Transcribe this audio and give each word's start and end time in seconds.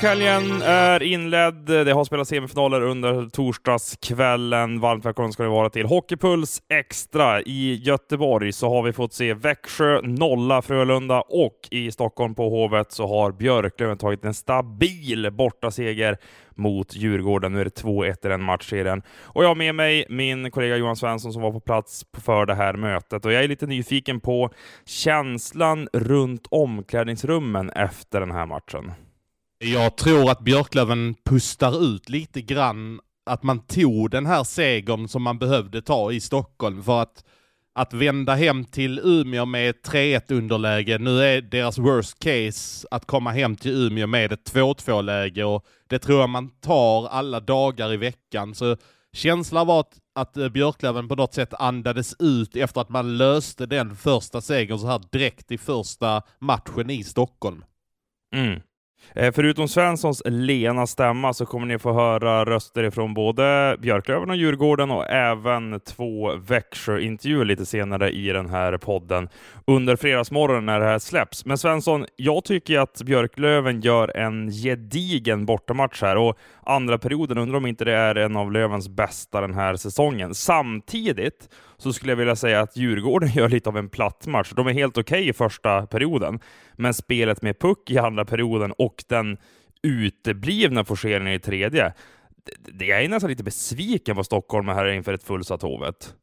Påskhelgen 0.00 0.62
är 0.62 1.02
inledd. 1.02 1.64
Det 1.64 1.92
har 1.92 2.04
spelats 2.04 2.30
semifinaler 2.30 2.80
under 2.80 3.30
torsdagskvällen. 3.30 4.80
Varmt 4.80 5.04
välkomna 5.04 5.32
ska 5.32 5.42
ni 5.42 5.48
vara 5.48 5.70
till 5.70 5.86
Hockeypuls 5.86 6.62
Extra. 6.68 7.42
I 7.42 7.74
Göteborg 7.74 8.52
så 8.52 8.74
har 8.74 8.82
vi 8.82 8.92
fått 8.92 9.12
se 9.12 9.34
Växjö 9.34 10.00
nolla 10.02 10.62
Frölunda 10.62 11.20
och 11.20 11.68
i 11.70 11.90
Stockholm 11.90 12.34
på 12.34 12.48
Hovet 12.48 12.92
så 12.92 13.06
har 13.06 13.32
Björklöven 13.32 13.98
tagit 13.98 14.24
en 14.24 14.34
stabil 14.34 15.30
bortaseger 15.32 16.16
mot 16.54 16.96
Djurgården. 16.96 17.52
Nu 17.52 17.60
är 17.60 17.64
det 17.64 17.82
2-1 17.82 18.26
i 18.26 18.28
den 18.28 18.42
matchserien. 18.42 19.02
Och 19.22 19.44
jag 19.44 19.48
har 19.48 19.54
med 19.54 19.74
mig 19.74 20.06
min 20.08 20.50
kollega 20.50 20.76
Johan 20.76 20.96
Svensson 20.96 21.32
som 21.32 21.42
var 21.42 21.52
på 21.52 21.60
plats 21.60 22.06
för 22.12 22.46
det 22.46 22.54
här 22.54 22.74
mötet. 22.74 23.24
Och 23.24 23.32
jag 23.32 23.44
är 23.44 23.48
lite 23.48 23.66
nyfiken 23.66 24.20
på 24.20 24.50
känslan 24.86 25.88
runt 25.92 26.46
omklädningsrummen 26.50 27.70
efter 27.70 28.20
den 28.20 28.30
här 28.30 28.46
matchen. 28.46 28.92
Jag 29.64 29.96
tror 29.96 30.30
att 30.30 30.40
Björklöven 30.40 31.14
pustar 31.24 31.84
ut 31.84 32.08
lite 32.08 32.42
grann 32.42 33.00
att 33.26 33.42
man 33.42 33.66
tog 33.66 34.10
den 34.10 34.26
här 34.26 34.44
segern 34.44 35.08
som 35.08 35.22
man 35.22 35.38
behövde 35.38 35.82
ta 35.82 36.12
i 36.12 36.20
Stockholm 36.20 36.82
för 36.82 37.02
att 37.02 37.24
att 37.72 37.92
vända 37.92 38.34
hem 38.34 38.64
till 38.64 38.98
Umeå 38.98 39.44
med 39.44 39.74
3-1 39.74 40.32
underläge. 40.32 40.98
Nu 40.98 41.22
är 41.22 41.40
deras 41.40 41.78
worst 41.78 42.18
case 42.18 42.88
att 42.90 43.06
komma 43.06 43.30
hem 43.30 43.56
till 43.56 43.86
Umeå 43.86 44.06
med 44.06 44.32
ett 44.32 44.52
2-2 44.52 45.02
läge 45.02 45.44
och 45.44 45.66
det 45.88 45.98
tror 45.98 46.20
jag 46.20 46.30
man 46.30 46.48
tar 46.48 47.08
alla 47.08 47.40
dagar 47.40 47.92
i 47.92 47.96
veckan. 47.96 48.54
Så 48.54 48.76
känslan 49.12 49.66
var 49.66 49.80
att, 49.80 49.98
att 50.14 50.36
eh, 50.36 50.48
Björklöven 50.48 51.08
på 51.08 51.14
något 51.14 51.34
sätt 51.34 51.54
andades 51.54 52.14
ut 52.18 52.56
efter 52.56 52.80
att 52.80 52.88
man 52.88 53.18
löste 53.18 53.66
den 53.66 53.96
första 53.96 54.40
segern 54.40 54.78
så 54.78 54.86
här 54.86 55.02
direkt 55.12 55.52
i 55.52 55.58
första 55.58 56.22
matchen 56.38 56.90
i 56.90 57.04
Stockholm. 57.04 57.64
Mm. 58.34 58.60
Eh, 59.14 59.32
förutom 59.32 59.68
Svenssons 59.68 60.22
lena 60.24 60.86
stämma 60.86 61.32
så 61.32 61.46
kommer 61.46 61.66
ni 61.66 61.78
få 61.78 61.92
höra 61.92 62.44
röster 62.44 62.82
ifrån 62.82 63.14
både 63.14 63.76
Björklöven 63.80 64.30
och 64.30 64.36
Djurgården 64.36 64.90
och 64.90 65.10
även 65.10 65.80
två 65.80 66.32
Växjö-intervjuer 66.36 67.44
lite 67.44 67.66
senare 67.66 68.10
i 68.10 68.28
den 68.28 68.50
här 68.50 68.76
podden 68.76 69.28
under 69.66 69.96
fredagsmorgonen 69.96 70.66
när 70.66 70.80
det 70.80 70.86
här 70.86 70.98
släpps. 70.98 71.44
Men 71.44 71.58
Svensson, 71.58 72.06
jag 72.16 72.44
tycker 72.44 72.78
att 72.78 73.02
Björklöven 73.02 73.80
gör 73.80 74.16
en 74.16 74.50
gedigen 74.50 75.46
bortamatch 75.46 76.02
här 76.02 76.16
och 76.16 76.38
andra 76.62 76.98
perioden 76.98 77.38
undrar 77.38 77.56
om 77.56 77.66
inte 77.66 77.84
det 77.84 77.94
är 77.94 78.14
en 78.14 78.36
av 78.36 78.52
Lövens 78.52 78.88
bästa 78.88 79.40
den 79.40 79.54
här 79.54 79.76
säsongen. 79.76 80.34
Samtidigt 80.34 81.48
så 81.82 81.92
skulle 81.92 82.12
jag 82.12 82.16
vilja 82.16 82.36
säga 82.36 82.60
att 82.60 82.76
Djurgården 82.76 83.28
gör 83.34 83.48
lite 83.48 83.68
av 83.68 83.76
en 83.76 83.88
platt 83.88 84.26
match. 84.26 84.52
De 84.56 84.66
är 84.66 84.72
helt 84.72 84.98
okej 84.98 85.20
okay 85.20 85.28
i 85.28 85.32
första 85.32 85.86
perioden, 85.86 86.40
men 86.76 86.94
spelet 86.94 87.42
med 87.42 87.58
puck 87.58 87.90
i 87.90 87.98
andra 87.98 88.24
perioden 88.24 88.72
och 88.78 89.04
den 89.08 89.38
uteblivna 89.82 90.84
forceringen 90.84 91.32
i 91.32 91.38
tredje, 91.38 91.92
det 92.72 92.90
är 92.90 93.08
nästan 93.08 93.30
lite 93.30 93.44
besviken 93.44 94.16
på 94.16 94.24
Stockholm 94.24 94.68
här 94.68 94.86
inför 94.86 95.12
ett 95.12 95.24
fullsatt 95.24 95.62
Hovet. 95.62 96.14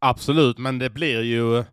Absolut, 0.00 0.58
men 0.58 0.78
det 0.78 0.90
blir 0.90 1.22
ju 1.22 1.64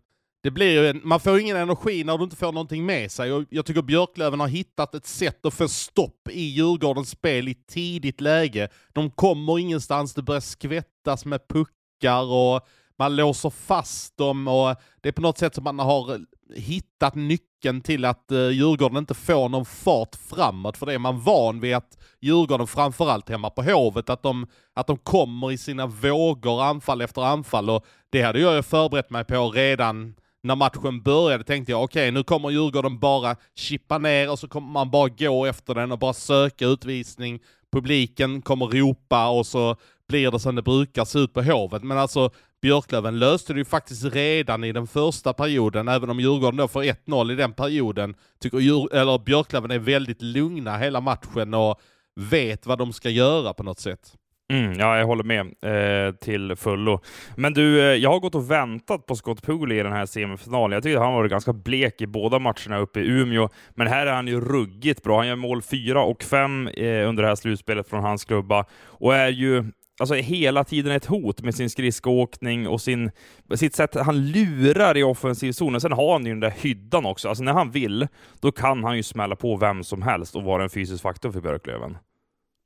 det 0.43 0.51
blir 0.51 0.83
ju, 0.83 1.01
man 1.03 1.19
får 1.19 1.39
ingen 1.39 1.57
energi 1.57 2.03
när 2.03 2.17
du 2.17 2.23
inte 2.23 2.35
får 2.35 2.51
någonting 2.51 2.85
med 2.85 3.11
sig. 3.11 3.33
Och 3.33 3.43
jag 3.49 3.65
tycker 3.65 3.81
Björklöven 3.81 4.39
har 4.39 4.47
hittat 4.47 4.95
ett 4.95 5.05
sätt 5.05 5.45
att 5.45 5.53
få 5.53 5.67
stopp 5.67 6.29
i 6.29 6.41
Djurgårdens 6.41 7.09
spel 7.09 7.47
i 7.47 7.53
tidigt 7.53 8.21
läge. 8.21 8.69
De 8.93 9.11
kommer 9.11 9.59
ingenstans, 9.59 10.13
det 10.13 10.21
börjar 10.21 10.41
skvättas 10.41 11.25
med 11.25 11.47
puckar 11.47 12.31
och 12.31 12.67
man 12.99 13.15
låser 13.15 13.49
fast 13.49 14.17
dem 14.17 14.47
och 14.47 14.75
det 15.01 15.09
är 15.09 15.13
på 15.13 15.21
något 15.21 15.37
sätt 15.37 15.55
som 15.55 15.63
man 15.63 15.79
har 15.79 16.19
hittat 16.55 17.15
nyckeln 17.15 17.81
till 17.81 18.05
att 18.05 18.31
eh, 18.31 18.49
Djurgården 18.49 18.97
inte 18.97 19.13
får 19.13 19.49
någon 19.49 19.65
fart 19.65 20.15
framåt. 20.15 20.77
För 20.77 20.85
det 20.85 20.93
är 20.93 20.99
man 20.99 21.19
van 21.19 21.59
vid 21.59 21.75
att 21.75 21.97
Djurgården, 22.21 22.67
framförallt 22.67 23.29
hemma 23.29 23.49
på 23.49 23.63
Hovet, 23.63 24.09
att 24.09 24.23
de, 24.23 24.47
att 24.73 24.87
de 24.87 24.97
kommer 24.97 25.51
i 25.51 25.57
sina 25.57 25.87
vågor, 25.87 26.63
anfall 26.63 27.01
efter 27.01 27.21
anfall. 27.21 27.69
Och 27.69 27.85
det 28.09 28.21
hade 28.21 28.39
jag 28.39 28.55
ju 28.55 28.63
förberett 28.63 29.09
mig 29.09 29.23
på 29.23 29.49
redan 29.49 30.15
när 30.43 30.55
matchen 30.55 31.01
började 31.01 31.43
tänkte 31.43 31.71
jag 31.71 31.83
okej, 31.83 32.01
okay, 32.01 32.11
nu 32.11 32.23
kommer 32.23 32.49
Djurgården 32.49 32.99
bara 32.99 33.35
chippa 33.55 33.97
ner 33.97 34.31
och 34.31 34.39
så 34.39 34.47
kommer 34.47 34.71
man 34.71 34.91
bara 34.91 35.09
gå 35.09 35.45
efter 35.45 35.75
den 35.75 35.91
och 35.91 35.99
bara 35.99 36.13
söka 36.13 36.65
utvisning. 36.65 37.39
Publiken 37.71 38.41
kommer 38.41 38.65
ropa 38.65 39.27
och 39.29 39.45
så 39.45 39.75
blir 40.07 40.31
det 40.31 40.39
som 40.39 40.55
det 40.55 40.61
brukar 40.61 41.05
se 41.05 41.19
ut 41.19 41.33
på 41.33 41.41
Hovet. 41.41 41.83
Men 41.83 41.97
alltså, 41.97 42.29
Björklöven 42.63 43.19
löste 43.19 43.53
det 43.53 43.59
ju 43.59 43.65
faktiskt 43.65 44.05
redan 44.05 44.63
i 44.63 44.71
den 44.71 44.87
första 44.87 45.33
perioden, 45.33 45.87
även 45.87 46.09
om 46.09 46.19
Djurgården 46.19 46.57
då 46.57 46.67
får 46.67 46.83
1-0 46.83 47.31
i 47.31 47.35
den 47.35 47.53
perioden. 47.53 48.15
Tycker 48.39 48.57
Djur 48.57 48.95
eller 48.95 49.19
Björklöven 49.19 49.71
är 49.71 49.79
väldigt 49.79 50.21
lugna 50.21 50.77
hela 50.77 51.01
matchen 51.01 51.53
och 51.53 51.81
vet 52.15 52.65
vad 52.65 52.77
de 52.77 52.93
ska 52.93 53.09
göra 53.09 53.53
på 53.53 53.63
något 53.63 53.79
sätt. 53.79 54.13
Mm, 54.51 54.73
ja, 54.79 54.97
jag 54.97 55.05
håller 55.05 55.23
med 55.23 55.45
eh, 55.61 56.15
till 56.15 56.55
fullo. 56.55 56.99
Men 57.35 57.53
du, 57.53 57.79
eh, 57.79 57.85
jag 57.85 58.09
har 58.09 58.19
gått 58.19 58.35
och 58.35 58.51
väntat 58.51 59.05
på 59.05 59.15
Scott 59.15 59.43
Pooley 59.43 59.79
i 59.79 59.83
den 59.83 59.93
här 59.93 60.05
semifinalen. 60.05 60.71
Jag 60.71 60.83
tycker 60.83 60.99
han 60.99 61.13
var 61.13 61.27
ganska 61.27 61.53
blek 61.53 62.01
i 62.01 62.07
båda 62.07 62.39
matcherna 62.39 62.77
uppe 62.77 62.99
i 62.99 63.07
Umeå, 63.07 63.49
men 63.75 63.87
här 63.87 64.05
är 64.05 64.13
han 64.13 64.27
ju 64.27 64.41
ruggigt 64.41 65.03
bra. 65.03 65.17
Han 65.17 65.27
gör 65.27 65.35
mål 65.35 65.61
fyra 65.61 66.03
och 66.03 66.23
fem 66.23 66.67
eh, 66.67 67.09
under 67.09 67.23
det 67.23 67.29
här 67.29 67.35
slutspelet 67.35 67.89
från 67.89 68.03
hans 68.03 68.25
klubba 68.25 68.65
och 68.85 69.15
är 69.15 69.29
ju 69.29 69.63
alltså 69.99 70.15
hela 70.15 70.63
tiden 70.63 70.91
ett 70.91 71.05
hot 71.05 71.41
med 71.41 71.55
sin 71.55 71.69
skridskoåkning 71.69 72.67
och 72.67 72.81
sin, 72.81 73.11
sitt 73.55 73.75
sätt. 73.75 73.95
Han 73.95 74.31
lurar 74.31 74.97
i 74.97 75.03
offensiv 75.03 75.51
zon. 75.51 75.81
Sen 75.81 75.91
har 75.91 76.13
han 76.13 76.25
ju 76.25 76.31
den 76.31 76.39
där 76.39 76.53
hyddan 76.61 77.05
också. 77.05 77.29
Alltså 77.29 77.43
när 77.43 77.53
han 77.53 77.71
vill, 77.71 78.07
då 78.39 78.51
kan 78.51 78.83
han 78.83 78.97
ju 78.97 79.03
smälla 79.03 79.35
på 79.35 79.55
vem 79.57 79.83
som 79.83 80.01
helst 80.01 80.35
och 80.35 80.43
vara 80.43 80.63
en 80.63 80.69
fysisk 80.69 81.01
faktor 81.03 81.31
för 81.31 81.41
Björklöven. 81.41 81.97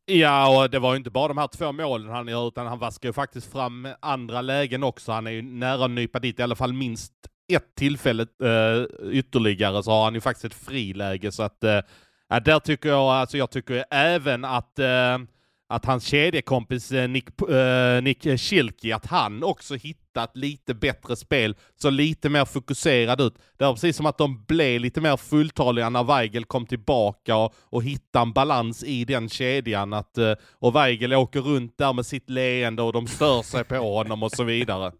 Ja, 0.05 0.63
och 0.63 0.69
det 0.69 0.79
var 0.79 0.93
ju 0.93 0.97
inte 0.97 1.09
bara 1.09 1.27
de 1.27 1.37
här 1.37 1.47
två 1.47 1.71
målen 1.71 2.09
han 2.09 2.27
gör, 2.27 2.47
utan 2.47 2.67
han 2.67 2.79
vaskar 2.79 3.09
ju 3.09 3.13
faktiskt 3.13 3.51
fram 3.51 3.87
andra 3.99 4.41
lägen 4.41 4.83
också. 4.83 5.11
Han 5.11 5.27
är 5.27 5.31
ju 5.31 5.41
nära 5.41 5.85
att 5.85 5.91
nypa 5.91 6.19
dit 6.19 6.39
i 6.39 6.43
alla 6.43 6.55
fall 6.55 6.73
minst 6.73 7.13
ett 7.53 7.75
tillfälle 7.75 8.25
uh, 8.43 9.11
ytterligare, 9.11 9.83
så 9.83 9.91
har 9.91 10.03
han 10.03 10.13
ju 10.13 10.21
faktiskt 10.21 10.45
ett 10.45 10.65
friläge. 10.65 11.31
Så 11.31 11.43
att, 11.43 11.63
uh, 11.63 12.39
där 12.43 12.59
tycker 12.59 12.89
jag, 12.89 12.99
alltså 12.99 13.37
jag 13.37 13.51
tycker 13.51 13.85
även 13.91 14.45
att 14.45 14.79
uh, 14.79 15.27
att 15.69 15.85
hans 15.85 16.03
kedjekompis 16.03 16.91
eh, 16.91 17.07
Nick, 17.07 17.41
äh, 17.41 18.01
Nick 18.01 18.39
Schilke, 18.39 18.95
att 18.95 19.05
han 19.05 19.43
också 19.43 19.75
hittat 19.75 20.37
lite 20.37 20.73
bättre 20.73 21.15
spel, 21.15 21.55
så 21.75 21.89
lite 21.89 22.29
mer 22.29 22.45
fokuserad 22.45 23.21
ut. 23.21 23.33
Det 23.57 23.65
var 23.65 23.73
precis 23.73 23.97
som 23.97 24.05
att 24.05 24.17
de 24.17 24.45
blev 24.47 24.81
lite 24.81 25.01
mer 25.01 25.17
fulltaliga 25.17 25.89
när 25.89 26.03
Weigel 26.03 26.45
kom 26.45 26.65
tillbaka 26.65 27.35
och, 27.35 27.53
och 27.59 27.83
hittade 27.83 28.23
en 28.23 28.33
balans 28.33 28.83
i 28.83 29.05
den 29.05 29.29
kedjan. 29.29 29.93
Att, 29.93 30.17
eh, 30.17 30.33
och 30.51 30.75
Weigel 30.75 31.13
åker 31.13 31.41
runt 31.41 31.77
där 31.77 31.93
med 31.93 32.05
sitt 32.05 32.29
leende 32.29 32.81
och 32.81 32.93
de 32.93 33.07
stör 33.07 33.41
sig 33.41 33.63
på 33.63 33.75
honom 33.75 34.23
och 34.23 34.31
så 34.31 34.43
vidare. 34.43 34.91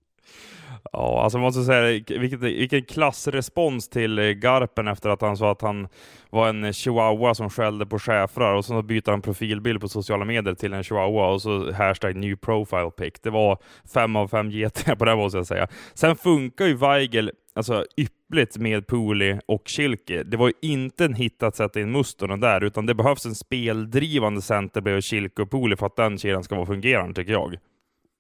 Ja, 0.94 1.24
alltså 1.24 1.38
måste 1.38 1.64
säga, 1.64 2.04
vilket, 2.20 2.40
vilken 2.40 2.84
klassrespons 2.84 3.90
till 3.90 4.20
eh, 4.20 4.26
Garpen 4.26 4.88
efter 4.88 5.10
att 5.10 5.22
han 5.22 5.38
sa 5.38 5.52
att 5.52 5.62
han 5.62 5.88
var 6.30 6.50
en 6.50 6.74
chihuahua 6.74 7.34
som 7.34 7.50
skällde 7.50 7.86
på 7.86 8.00
schäfrar 8.00 8.54
och 8.54 8.66
så 8.66 8.82
byter 8.82 9.12
han 9.12 9.22
profilbild 9.22 9.82
på 9.82 9.88
sociala 9.88 10.26
medier 10.26 10.54
till 10.54 10.74
en 10.74 10.84
chihuahua 10.84 11.28
och 11.28 11.42
så 11.42 11.72
hashtag 11.72 12.16
new 12.16 12.36
profile 12.36 12.92
pic. 12.92 13.14
Det 13.22 13.30
var 13.30 13.58
fem 13.94 14.16
av 14.16 14.28
fem 14.28 14.52
getingar 14.52 14.96
på 14.96 15.06
det 15.06 15.16
måste 15.16 15.38
jag 15.38 15.48
säga. 15.48 15.68
Sen 15.94 16.16
funkar 16.16 16.66
ju 16.66 16.74
Weigel 16.74 17.32
alltså, 17.58 17.86
yppligt 17.98 18.58
med 18.58 18.88
Pooley 18.88 19.40
och 19.46 19.68
Kilke. 19.68 20.24
Det 20.24 20.38
var 20.38 20.48
ju 20.48 20.54
inte 20.62 21.06
en 21.06 21.14
hit 21.14 21.44
att 21.44 21.56
sätta 21.56 21.80
in 21.80 21.92
Mustonen 21.92 22.40
där, 22.40 22.64
utan 22.64 22.86
det 22.86 22.94
behövs 22.94 23.26
en 23.26 23.36
speldrivande 23.36 24.42
center 24.42 24.82
bredvid 24.82 25.04
Kilke 25.04 25.42
och 25.42 25.50
Pooley 25.50 25.78
för 25.78 25.86
att 25.86 25.96
den 25.96 26.18
kedjan 26.18 26.44
ska 26.44 26.56
vara 26.56 26.66
fungerande, 26.66 27.14
tycker 27.14 27.32
jag. 27.32 27.56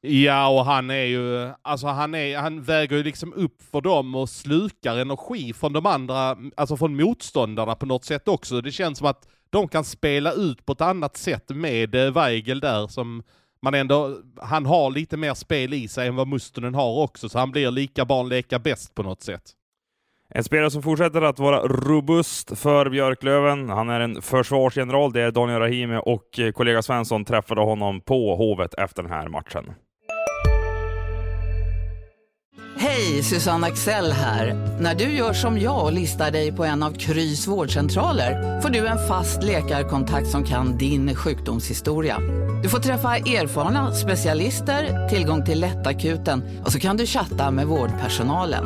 Ja, 0.01 0.47
och 0.47 0.65
han 0.65 0.89
är 0.89 1.03
ju, 1.03 1.51
alltså 1.61 1.87
han, 1.87 2.15
är, 2.15 2.37
han 2.37 2.61
väger 2.61 2.97
ju 2.97 3.03
liksom 3.03 3.33
upp 3.33 3.61
för 3.71 3.81
dem 3.81 4.15
och 4.15 4.29
slukar 4.29 4.97
energi 4.97 5.53
från 5.53 5.73
de 5.73 5.85
andra, 5.85 6.37
alltså 6.57 6.77
från 6.77 6.95
motståndarna 6.95 7.75
på 7.75 7.85
något 7.85 8.05
sätt 8.05 8.27
också. 8.27 8.61
Det 8.61 8.71
känns 8.71 8.97
som 8.97 9.07
att 9.07 9.27
de 9.49 9.67
kan 9.67 9.83
spela 9.83 10.31
ut 10.31 10.65
på 10.65 10.73
ett 10.73 10.81
annat 10.81 11.17
sätt 11.17 11.49
med 11.49 11.95
eh, 11.95 12.13
Weigel 12.13 12.59
där 12.59 12.87
som 12.87 13.23
man 13.61 13.73
ändå, 13.73 14.17
han 14.41 14.65
har 14.65 14.91
lite 14.91 15.17
mer 15.17 15.33
spel 15.33 15.73
i 15.73 15.87
sig 15.87 16.07
än 16.07 16.15
vad 16.15 16.27
Mustonen 16.27 16.75
har 16.75 17.03
också, 17.03 17.29
så 17.29 17.39
han 17.39 17.51
blir 17.51 17.71
lika 17.71 18.05
barn 18.05 18.29
leka 18.29 18.59
bäst 18.59 18.95
på 18.95 19.03
något 19.03 19.21
sätt. 19.21 19.53
En 20.29 20.43
spelare 20.43 20.71
som 20.71 20.83
fortsätter 20.83 21.21
att 21.21 21.39
vara 21.39 21.59
robust 21.59 22.59
för 22.59 22.89
Björklöven. 22.89 23.69
Han 23.69 23.89
är 23.89 23.99
en 23.99 24.21
försvarsgeneral, 24.21 25.13
det 25.13 25.21
är 25.21 25.31
Daniel 25.31 25.59
Rahimi 25.59 25.99
och 26.05 26.39
eh, 26.39 26.51
kollega 26.51 26.81
Svensson 26.81 27.25
träffade 27.25 27.61
honom 27.61 28.01
på 28.01 28.35
Hovet 28.35 28.73
efter 28.73 29.03
den 29.03 29.11
här 29.11 29.27
matchen. 29.27 29.73
Hej, 32.97 33.23
Susanne 33.23 33.67
Axel 33.67 34.11
här. 34.11 34.53
När 34.79 34.95
du 34.95 35.03
gör 35.03 35.33
som 35.33 35.59
jag 35.59 35.83
och 35.83 35.91
listar 35.91 36.31
dig 36.31 36.51
på 36.51 36.63
en 36.63 36.83
av 36.83 36.91
Krys 36.91 37.47
vårdcentraler 37.47 38.61
får 38.61 38.69
du 38.69 38.87
en 38.87 39.07
fast 39.07 39.43
läkarkontakt 39.43 40.27
som 40.27 40.43
kan 40.43 40.77
din 40.77 41.15
sjukdomshistoria. 41.15 42.19
Du 42.63 42.69
får 42.69 42.79
träffa 42.79 43.17
erfarna 43.17 43.93
specialister, 43.93 45.09
tillgång 45.09 45.45
till 45.45 45.59
lättakuten 45.59 46.61
och 46.65 46.71
så 46.71 46.79
kan 46.79 46.97
du 46.97 47.05
chatta 47.05 47.51
med 47.51 47.67
vårdpersonalen. 47.67 48.65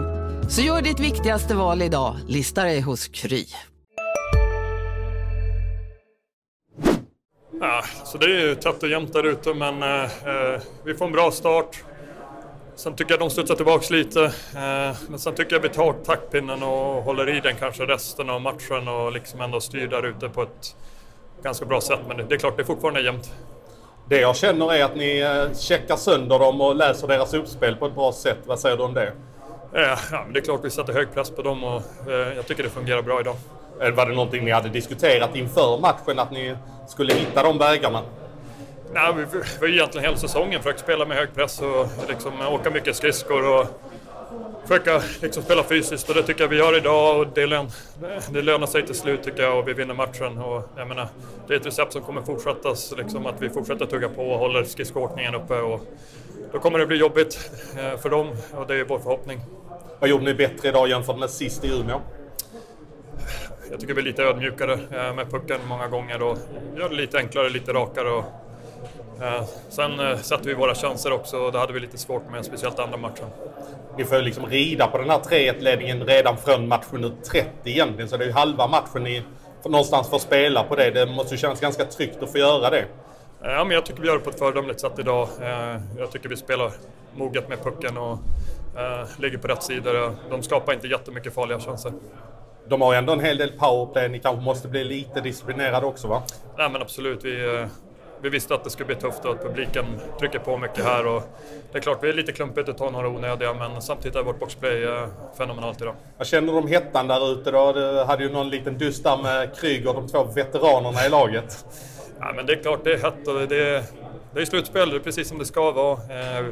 Så 0.49 0.61
gör 0.61 0.81
ditt 0.81 0.99
viktigaste 0.99 1.55
val 1.55 1.81
idag, 1.81 2.15
lista 2.27 2.63
dig 2.63 2.81
hos 2.81 3.07
Kry. 3.07 3.45
Ja, 7.59 7.83
så 8.05 8.17
det 8.17 8.25
är 8.25 8.47
ju 8.47 8.55
tätt 8.55 8.83
och 8.83 8.89
jämnt 8.89 9.13
där 9.13 9.23
ute 9.23 9.53
men 9.53 9.83
eh, 9.83 10.03
eh 10.03 10.61
vi 10.85 10.93
får 10.93 11.05
en 11.05 11.11
bra 11.11 11.31
start. 11.31 11.83
Sen 12.81 12.95
tycker 12.95 13.11
jag 13.11 13.19
de 13.19 13.29
studsar 13.29 13.55
tillbaks 13.55 13.89
lite. 13.89 14.23
Eh, 14.55 14.95
men 15.09 15.19
sen 15.19 15.35
tycker 15.35 15.55
jag 15.55 15.61
vi 15.61 15.69
tar 15.69 15.93
taktpinnen 15.93 16.63
och 16.63 17.03
håller 17.03 17.37
i 17.37 17.39
den 17.39 17.55
kanske 17.55 17.85
resten 17.85 18.29
av 18.29 18.41
matchen 18.41 18.87
och 18.87 19.11
liksom 19.11 19.41
ändå 19.41 19.59
styr 19.59 19.87
där 19.87 20.05
ute 20.05 20.29
på 20.29 20.41
ett 20.41 20.75
ganska 21.43 21.65
bra 21.65 21.81
sätt. 21.81 21.99
Men 22.07 22.17
det, 22.17 22.35
är 22.35 22.39
klart, 22.39 22.57
det 22.57 22.63
är 22.63 22.65
fortfarande 22.65 23.01
jämnt. 23.01 23.33
Det 24.09 24.19
jag 24.19 24.35
känner 24.35 24.73
är 24.73 24.83
att 24.83 24.95
ni 24.95 25.19
eh, 25.19 25.57
checkar 25.57 25.95
sönder 25.95 26.39
dem 26.39 26.61
och 26.61 26.75
läser 26.75 27.07
deras 27.07 27.33
uppspel 27.33 27.75
på 27.75 27.85
ett 27.85 27.95
bra 27.95 28.11
sätt. 28.11 28.39
Vad 28.45 28.59
säger 28.59 28.77
du 28.77 28.83
om 28.83 28.93
det? 28.93 29.13
Eh, 29.73 29.97
ja, 30.11 30.25
det 30.33 30.39
är 30.39 30.43
klart 30.43 30.59
vi 30.63 30.69
sätter 30.69 30.93
hög 30.93 31.13
press 31.13 31.29
på 31.29 31.41
dem 31.41 31.63
och 31.63 31.81
jag 32.35 32.47
tycker 32.47 32.63
det 32.63 32.69
fungerar 32.69 33.01
bra 33.01 33.19
idag. 33.19 33.35
Var 33.95 34.05
det 34.05 34.13
någonting 34.13 34.45
ni 34.45 34.51
hade 34.51 34.69
diskuterat 34.69 35.35
inför 35.35 35.79
matchen 35.79 36.19
att 36.19 36.31
ni 36.31 36.55
skulle 36.87 37.13
hitta 37.13 37.43
de 37.43 37.57
vägarna? 37.57 38.01
Nej, 38.93 39.13
vi, 39.15 39.37
har 39.59 39.67
ju 39.67 39.73
egentligen 39.73 40.05
hela 40.05 40.17
säsongen 40.17 40.61
försökt 40.61 40.79
spela 40.79 41.05
med 41.05 41.17
hög 41.17 41.35
press 41.35 41.61
och 41.61 41.87
liksom 42.09 42.41
åka 42.41 42.69
mycket 42.69 42.95
skridskor 42.95 43.59
och 43.59 43.65
försöka 44.61 45.01
liksom 45.21 45.43
spela 45.43 45.63
fysiskt 45.63 46.09
och 46.09 46.15
det 46.15 46.23
tycker 46.23 46.41
jag 46.43 46.49
vi 46.49 46.57
gör 46.57 46.77
idag 46.77 47.19
och 47.19 47.27
det, 47.35 47.45
lön, 47.45 47.69
det 48.29 48.41
lönar 48.41 48.67
sig 48.67 48.85
till 48.85 48.95
slut 48.95 49.23
tycker 49.23 49.43
jag 49.43 49.59
och 49.59 49.67
vi 49.67 49.73
vinner 49.73 49.93
matchen. 49.93 50.37
Och 50.37 50.69
jag 50.77 50.87
menar, 50.87 51.07
det 51.47 51.53
är 51.53 51.57
ett 51.57 51.65
recept 51.65 51.93
som 51.93 52.01
kommer 52.01 52.21
fortsättas, 52.21 52.93
liksom 52.97 53.25
att 53.25 53.41
vi 53.41 53.49
fortsätter 53.49 53.85
tugga 53.85 54.09
på 54.09 54.23
och 54.23 54.39
håller 54.39 54.63
skridskoåkningen 54.63 55.35
uppe. 55.35 55.53
Och 55.53 55.81
då 56.51 56.59
kommer 56.59 56.79
det 56.79 56.85
bli 56.85 56.97
jobbigt 56.97 57.51
eh, 57.77 57.99
för 57.99 58.09
dem 58.09 58.27
och 58.53 58.67
det 58.67 58.75
är 58.75 58.83
vår 58.83 58.99
förhoppning. 58.99 59.39
Vad 59.99 60.09
gjorde 60.09 60.23
ni 60.23 60.33
bättre 60.33 60.69
idag 60.69 60.89
jämfört 60.89 61.19
med 61.19 61.29
sist 61.29 61.63
i 61.65 61.67
Umeå? 61.67 62.01
Jag 63.71 63.79
tycker 63.79 63.93
vi 63.93 64.01
är 64.01 64.05
lite 64.05 64.23
ödmjukare 64.23 64.73
eh, 64.73 65.15
med 65.15 65.31
pucken 65.31 65.59
många 65.67 65.87
gånger 65.87 66.21
och 66.21 66.37
gör 66.77 66.89
det 66.89 66.95
lite 66.95 67.17
enklare, 67.17 67.49
lite 67.49 67.73
rakare. 67.73 68.09
Och, 68.09 68.23
eh, 69.21 69.43
sen 69.69 69.99
eh, 69.99 70.17
satte 70.17 70.47
vi 70.47 70.53
våra 70.53 70.75
chanser 70.75 71.11
också 71.11 71.37
och 71.37 71.51
det 71.51 71.59
hade 71.59 71.73
vi 71.73 71.79
lite 71.79 71.97
svårt 71.97 72.31
med, 72.31 72.45
speciellt 72.45 72.79
andra 72.79 72.97
matchen. 72.97 73.25
Ni 73.97 74.05
får 74.05 74.17
ju 74.17 74.23
liksom 74.23 74.45
rida 74.45 74.87
på 74.87 74.97
den 74.97 75.09
här 75.09 75.19
3-1-ledningen 75.19 76.05
redan 76.05 76.37
från 76.37 76.67
matchminut 76.67 77.23
30 77.23 77.49
egentligen, 77.63 78.09
så 78.09 78.17
det 78.17 78.23
är 78.23 78.27
ju 78.27 78.33
halva 78.33 78.67
matchen 78.67 79.03
ni 79.03 79.23
någonstans 79.65 80.09
får 80.09 80.19
spela 80.19 80.63
på 80.63 80.75
det. 80.75 80.91
Det 80.91 81.05
måste 81.05 81.35
ju 81.35 81.37
kännas 81.37 81.59
ganska 81.59 81.85
tryggt 81.85 82.23
att 82.23 82.31
få 82.31 82.37
göra 82.37 82.69
det. 82.69 82.85
Ja, 83.41 83.63
men 83.63 83.71
jag 83.71 83.85
tycker 83.85 84.01
vi 84.01 84.07
gör 84.07 84.17
det 84.17 84.23
på 84.23 84.29
ett 84.29 84.39
föredömligt 84.39 84.79
sätt 84.79 84.99
idag. 84.99 85.27
Jag 85.97 86.11
tycker 86.11 86.29
vi 86.29 86.37
spelar 86.37 86.71
moget 87.15 87.49
med 87.49 87.63
pucken 87.63 87.97
och 87.97 88.17
ligger 89.19 89.37
på 89.37 89.47
rätt 89.47 89.63
sida. 89.63 90.15
De 90.29 90.43
skapar 90.43 90.73
inte 90.73 90.87
jättemycket 90.87 91.33
farliga 91.33 91.59
chanser 91.59 91.91
de 92.71 92.81
har 92.81 92.93
ju 92.93 92.97
ändå 92.97 93.13
en 93.13 93.19
hel 93.19 93.37
del 93.37 93.51
powerplay. 93.51 94.09
Ni 94.09 94.19
kanske 94.19 94.41
måste 94.41 94.67
bli 94.67 94.83
lite 94.83 95.21
disciplinerade 95.21 95.85
också 95.85 96.07
va? 96.07 96.23
Nej 96.57 96.69
men 96.69 96.81
absolut. 96.81 97.25
Vi, 97.25 97.55
eh, 97.55 97.67
vi 98.21 98.29
visste 98.29 98.55
att 98.55 98.63
det 98.63 98.69
skulle 98.69 98.87
bli 98.87 98.95
tufft 98.95 99.25
och 99.25 99.31
att 99.31 99.43
publiken 99.43 99.85
trycker 100.19 100.39
på 100.39 100.57
mycket 100.57 100.83
här. 100.83 101.07
Och 101.07 101.23
det 101.71 101.77
är 101.77 101.81
klart, 101.81 102.03
vi 102.03 102.09
är 102.09 102.13
lite 102.13 102.31
klumpigt 102.31 102.69
att 102.69 102.77
ta 102.77 102.89
några 102.89 103.09
onödiga 103.09 103.53
men 103.53 103.81
samtidigt 103.81 104.17
är 104.17 104.23
vårt 104.23 104.39
boxplay 104.39 104.83
eh, 104.83 105.07
fenomenalt 105.37 105.81
idag. 105.81 105.95
Vad 106.17 106.27
känner 106.27 106.57
om 106.57 106.67
hettan 106.67 107.07
där 107.07 107.31
ute 107.31 107.51
då? 107.51 107.73
Du 107.73 108.03
hade 108.03 108.23
ju 108.23 108.31
någon 108.31 108.49
liten 108.49 108.77
dust 108.77 109.03
där 109.03 109.17
med 109.17 109.55
Kryger, 109.55 109.93
de 109.93 110.07
två 110.07 110.23
veteranerna 110.23 111.05
i 111.05 111.09
laget. 111.09 111.65
Ja 112.19 112.33
men 112.35 112.45
det 112.45 112.53
är 112.53 112.61
klart, 112.61 112.83
det 112.83 112.93
är 112.93 112.97
hett 112.97 113.27
och 113.27 113.47
det 113.47 113.69
är, 113.69 113.83
det 114.33 114.41
är 114.41 114.45
slutspel, 114.45 114.89
det 114.89 114.95
är 114.95 114.99
precis 114.99 115.27
som 115.27 115.37
det 115.37 115.45
ska 115.45 115.71
vara. 115.71 115.93
Eh, 115.93 116.45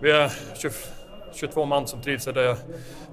vi 0.00 0.10
är 0.10 0.32
20, 0.56 0.70
22 1.34 1.64
man 1.64 1.86
som 1.86 2.02
trivs 2.02 2.28
i 2.28 2.32
det 2.32 2.56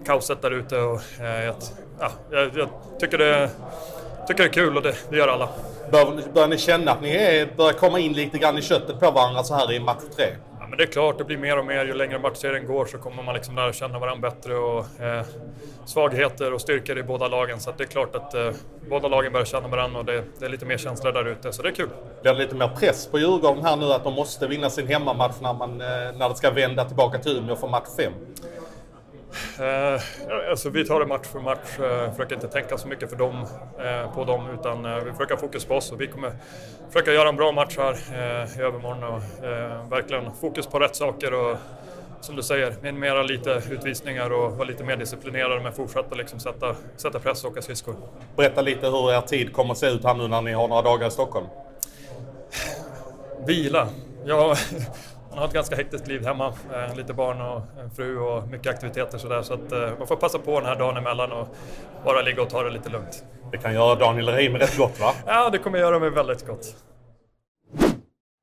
kaoset 0.06 0.42
där 0.42 0.51
ute. 0.51 0.77
Och, 0.77 1.01
eh, 1.21 1.53
ja, 2.00 2.12
jag, 2.31 2.51
jag, 2.57 2.69
tycker, 3.00 3.18
det, 3.18 3.50
tycker 4.27 4.44
det 4.44 4.50
är 4.50 4.53
kul 4.53 4.77
och 4.77 4.83
det, 4.83 4.95
det 5.09 5.18
gör 5.18 5.27
alla. 5.27 5.50
Bör, 5.91 6.33
bör 6.33 6.47
ni 6.47 6.57
känna 6.57 6.91
att 6.91 7.01
ni 7.01 7.09
är, 7.09 7.56
börjar 7.57 7.74
komma 7.74 8.00
in 8.00 8.13
lite 8.13 8.38
grann 8.38 8.57
i 8.57 8.62
köttet 8.62 9.00
på 9.00 9.12
varandra 9.12 9.44
så 9.44 9.56
här 9.56 9.71
i 9.71 9.80
match 9.80 10.03
tre? 10.15 10.25
Ja, 10.59 10.68
men 10.68 10.77
det 10.77 10.83
är 10.83 10.88
klart, 10.88 11.18
det 11.18 11.24
blir 11.24 11.38
mer 11.38 11.59
och 11.59 11.65
mer. 11.65 11.86
Ju 11.86 11.94
längre 11.94 12.19
matchserien 12.19 12.68
går 12.68 12.86
så 12.86 12.97
kommer 12.97 13.24
man 13.24 13.36
liksom 13.36 13.56
lära 13.56 13.74
känna 13.74 14.00
varandra 14.00 14.30
bättre 14.30 14.57
och 14.57 15.01
eh, 15.01 15.25
svagheter 15.86 16.53
och 16.53 16.62
styrkor 16.62 16.97
i 16.97 17.03
båda 17.03 17.27
lagen. 17.27 17.59
Så 17.59 17.71
det 17.77 17.83
är 17.83 17.88
klart 17.88 18.15
att 18.15 18.33
eh, 18.33 18.51
båda 18.89 19.07
lagen 19.07 19.31
börjar 19.31 19.45
känna 19.45 19.68
varandra 19.68 20.00
och 20.00 20.06
det, 20.06 20.24
det, 20.39 20.45
är 20.45 20.50
lite 20.50 20.65
mer 20.65 20.77
känslor 20.77 21.12
där 21.12 21.27
ute, 21.27 21.51
så 21.53 21.62
det 21.62 21.69
är 21.69 21.74
kul. 21.74 21.89
Blir 22.21 22.33
det 22.33 22.39
lite 22.39 22.56
mer 22.56 22.68
press 22.68 23.07
på 23.07 23.19
Djurgården 23.19 23.65
här 23.65 23.75
nu 23.75 23.94
att 23.94 24.03
de 24.03 24.13
måste 24.13 24.47
vinna 24.47 24.69
sin 24.69 24.88
hemmamatch 24.88 25.35
när, 25.42 25.53
man, 25.53 25.81
eh, 25.81 25.88
när 26.18 26.30
det 26.30 26.35
ska 26.35 26.51
vända 26.51 26.85
tillbaka 26.85 27.18
till 27.18 27.38
Umeå 27.38 27.56
för 27.56 27.68
match 27.68 27.89
5? 27.97 28.13
Eh, 29.59 30.01
alltså 30.49 30.69
vi 30.69 30.85
tar 30.85 30.99
det 30.99 31.05
match 31.05 31.27
för 31.27 31.39
match, 31.39 31.79
eh, 31.79 32.11
försöker 32.11 32.35
inte 32.35 32.47
tänka 32.47 32.77
så 32.77 32.87
mycket 32.87 33.09
för 33.09 33.17
dem, 33.17 33.45
eh, 33.79 34.13
på 34.13 34.25
dem 34.25 34.49
utan 34.59 34.85
eh, 34.85 35.03
vi 35.03 35.11
försöker 35.11 35.33
ha 35.33 35.41
fokus 35.41 35.65
på 35.65 35.75
oss 35.75 35.91
och 35.91 36.01
vi 36.01 36.07
kommer 36.07 36.31
försöka 36.91 37.13
göra 37.13 37.29
en 37.29 37.35
bra 37.35 37.51
match 37.51 37.77
här 37.77 37.91
eh, 37.91 38.59
i 38.59 38.61
övermorgon 38.61 39.03
och 39.03 39.45
eh, 39.45 39.89
verkligen 39.89 40.33
fokus 40.41 40.67
på 40.67 40.79
rätt 40.79 40.95
saker 40.95 41.33
och 41.33 41.57
som 42.21 42.35
du 42.35 42.43
säger, 42.43 42.75
minimera 42.81 43.23
lite 43.23 43.61
utvisningar 43.71 44.29
och 44.33 44.51
vara 44.51 44.67
lite 44.67 44.83
mer 44.83 44.97
disciplinerade 44.97 45.61
men 45.61 45.73
fortsätta 45.73 46.15
liksom 46.15 46.39
sätta, 46.39 46.75
sätta 46.97 47.19
press 47.19 47.43
och 47.43 47.51
åka 47.51 47.61
skridskor. 47.61 47.95
Berätta 48.35 48.61
lite 48.61 48.87
hur 48.87 49.11
er 49.11 49.21
tid 49.21 49.53
kommer 49.53 49.71
att 49.71 49.77
se 49.77 49.87
ut 49.87 50.03
här 50.03 50.13
nu 50.13 50.27
när 50.27 50.41
ni 50.41 50.51
har 50.51 50.67
några 50.67 50.81
dagar 50.81 51.07
i 51.07 51.11
Stockholm. 51.11 51.47
Vila. 53.45 53.87
Ja, 54.25 54.55
man 55.39 55.44
har 55.44 55.47
ett 55.47 55.53
ganska 55.53 55.75
hektiskt 55.75 56.07
liv 56.07 56.25
hemma. 56.25 56.53
Eh, 56.74 56.95
lite 56.97 57.13
barn 57.13 57.41
och 57.41 57.81
en 57.81 57.91
fru 57.91 58.18
och 58.18 58.47
mycket 58.47 58.68
aktiviteter 58.68 59.18
sådär. 59.18 59.41
Så 59.41 59.53
att 59.53 59.71
eh, 59.71 59.97
man 59.97 60.07
får 60.07 60.15
passa 60.15 60.39
på 60.39 60.59
den 60.59 60.69
här 60.69 60.75
dagen 60.75 60.97
emellan 60.97 61.31
och 61.31 61.47
bara 62.06 62.21
ligga 62.21 62.41
och 62.41 62.50
ta 62.50 62.63
det 62.63 62.69
lite 62.69 62.89
lugnt. 62.89 63.24
Det 63.51 63.57
kan 63.57 63.74
göra 63.74 63.95
Daniel 63.95 64.30
Rahim 64.30 64.56
rätt 64.56 64.77
gott 64.77 65.00
va? 65.00 65.13
ja, 65.25 65.50
det 65.50 65.57
kommer 65.57 65.80
göra 65.80 66.00
mig 66.00 66.09
väldigt 66.09 66.47
gott. 66.47 66.75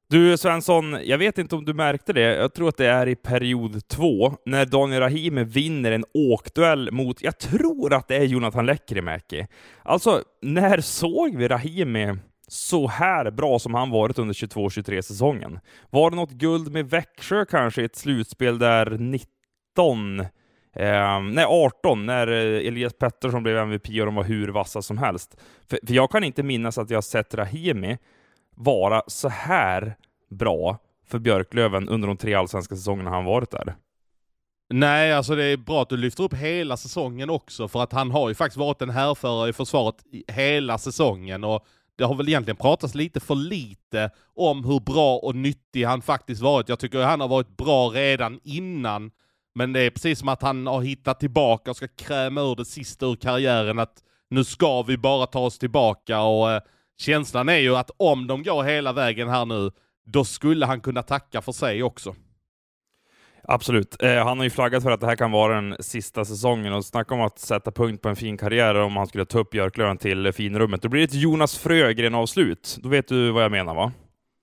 Du 0.09 0.37
Svensson, 0.37 0.99
jag 1.05 1.19
vet 1.19 1.39
inte 1.39 1.55
om 1.57 1.65
du 1.65 1.75
märkte 1.75 2.13
det, 2.13 2.21
jag 2.21 2.55
tror 2.55 2.69
att 2.69 2.77
det 2.77 2.87
är 2.87 3.09
i 3.09 3.17
period 3.17 3.89
två, 3.89 4.35
när 4.47 4.67
Daniel 4.67 5.01
Rahimi 5.01 5.45
vinner 5.45 5.93
en 5.93 6.05
åkduell 6.15 6.93
mot, 6.93 7.23
jag 7.23 7.39
tror 7.39 7.95
att 7.95 8.09
det 8.09 8.17
är 8.17 8.25
Jonathan 8.25 8.67
Lekkerimäki. 8.67 9.47
Alltså, 9.83 10.23
när 10.43 10.81
såg 10.81 11.37
vi 11.37 11.49
Rahimi 11.49 12.17
så 12.49 12.87
här 12.89 13.31
bra 13.31 13.59
som 13.59 13.75
han 13.75 13.91
varit 13.91 14.19
under 14.19 14.35
22-23 14.35 15.03
säsongen. 15.03 15.61
Var 15.91 16.11
det 16.11 16.17
något 16.17 16.31
guld 16.31 16.73
med 16.73 16.91
Växjö 16.91 17.45
kanske 17.45 17.83
i 17.83 17.85
ett 17.85 17.97
slutspel 17.97 18.59
där 18.59 18.91
19 18.91 20.21
ehm, 20.21 20.27
Eh, 20.79 21.21
nej, 21.21 21.45
18, 21.45 22.07
när 22.07 22.27
Elias 22.27 22.93
Pettersson 22.99 23.43
blev 23.43 23.57
MVP 23.57 23.89
och 23.89 24.07
de 24.07 24.15
var 24.15 24.25
hur 24.25 24.49
vassa 24.49 24.83
som 24.83 24.99
helst. 24.99 25.37
För, 25.71 25.79
för 25.87 25.95
jag 25.95 26.11
kan 26.11 26.25
inte 26.25 26.43
minnas 26.43 26.79
att 26.79 26.91
jag 26.91 27.05
sett 27.05 27.35
Rahimi 27.35 27.99
vara 28.57 29.03
så 29.07 29.29
här 29.29 29.97
bra 30.31 30.79
för 31.07 31.19
Björklöven 31.19 31.89
under 31.89 32.09
de 32.09 32.17
tre 32.17 32.35
allsvenska 32.35 32.77
säsongerna 32.77 33.11
han 33.11 33.25
varit 33.25 33.51
där. 33.51 33.77
Nej, 34.69 35.13
alltså 35.13 35.35
det 35.35 35.45
är 35.45 35.57
bra 35.57 35.83
att 35.83 35.89
du 35.89 35.97
lyfter 35.97 36.25
upp 36.25 36.35
hela 36.35 36.77
säsongen 36.77 37.31
också, 37.31 37.69
för 37.69 37.83
att 37.83 37.93
han 37.93 38.11
har 38.11 38.29
ju 38.29 38.35
faktiskt 38.35 38.57
varit 38.57 38.83
en 38.83 38.91
härförare 38.91 39.49
i 39.49 39.53
försvaret 39.53 39.97
hela 40.29 40.79
säsongen 40.79 41.45
och 41.45 41.67
det 41.97 42.05
har 42.05 42.15
väl 42.15 42.29
egentligen 42.29 42.57
pratats 42.57 42.95
lite 42.95 43.21
för 43.21 43.35
lite 43.35 44.11
om 44.35 44.65
hur 44.65 44.81
bra 44.81 45.17
och 45.17 45.35
nyttig 45.35 45.85
han 45.85 46.03
faktiskt 46.03 46.43
varit. 46.43 46.69
Jag 46.69 46.79
tycker 46.79 47.03
han 47.03 47.21
har 47.21 47.29
varit 47.29 47.57
bra 47.57 47.89
redan 47.89 48.41
innan, 48.45 49.11
men 49.55 49.73
det 49.73 49.81
är 49.81 49.91
precis 49.91 50.19
som 50.19 50.29
att 50.29 50.43
han 50.43 50.67
har 50.67 50.83
hittat 50.83 51.21
tillbaka 51.21 51.71
och 51.71 51.77
ska 51.77 51.89
kräma 51.89 52.41
ur 52.41 52.57
det 52.57 52.65
sista 52.65 53.07
ur 53.07 53.17
karriären, 53.17 53.79
att 53.79 54.03
nu 54.31 54.45
ska 54.45 54.83
vi 54.83 54.97
bara 54.97 55.27
ta 55.27 55.41
oss 55.41 55.59
tillbaka 55.59 56.21
och 56.21 56.51
eh, 56.51 56.61
känslan 56.99 57.49
är 57.49 57.59
ju 57.59 57.77
att 57.77 57.91
om 57.97 58.27
de 58.27 58.43
går 58.43 58.63
hela 58.63 58.93
vägen 58.93 59.29
här 59.29 59.45
nu, 59.45 59.71
då 60.07 60.25
skulle 60.25 60.67
han 60.67 60.81
kunna 60.81 61.03
tacka 61.03 61.43
för 61.43 61.53
sig 61.53 61.83
också. 61.83 62.15
Absolut. 63.49 64.03
Eh, 64.03 64.25
han 64.25 64.39
har 64.39 64.45
ju 64.45 64.51
flaggat 64.51 64.83
för 64.83 64.91
att 64.91 65.01
det 65.01 65.07
här 65.07 65.17
kan 65.17 65.31
vara 65.31 65.55
den 65.55 65.77
sista 65.81 66.25
säsongen 66.25 66.73
och 66.73 66.85
snacka 66.85 67.15
om 67.15 67.21
att 67.21 67.39
sätta 67.39 67.71
punkt 67.71 68.03
på 68.03 68.09
en 68.09 68.17
fin 68.17 68.37
karriär 68.37 68.75
om 68.75 68.97
han 68.97 69.07
skulle 69.07 69.25
ta 69.25 69.39
upp 69.39 69.51
Björklöven 69.51 69.99
till 69.99 70.33
finrummet. 70.33 70.83
Då 70.83 70.89
blir 70.89 71.01
det 71.01 71.05
ett 71.05 71.23
Jonas 71.23 71.59
Frögren-avslut. 71.59 72.79
Då 72.83 72.89
vet 72.89 73.09
du 73.09 73.31
vad 73.31 73.45
jag 73.45 73.51
menar 73.51 73.75
va? 73.75 73.93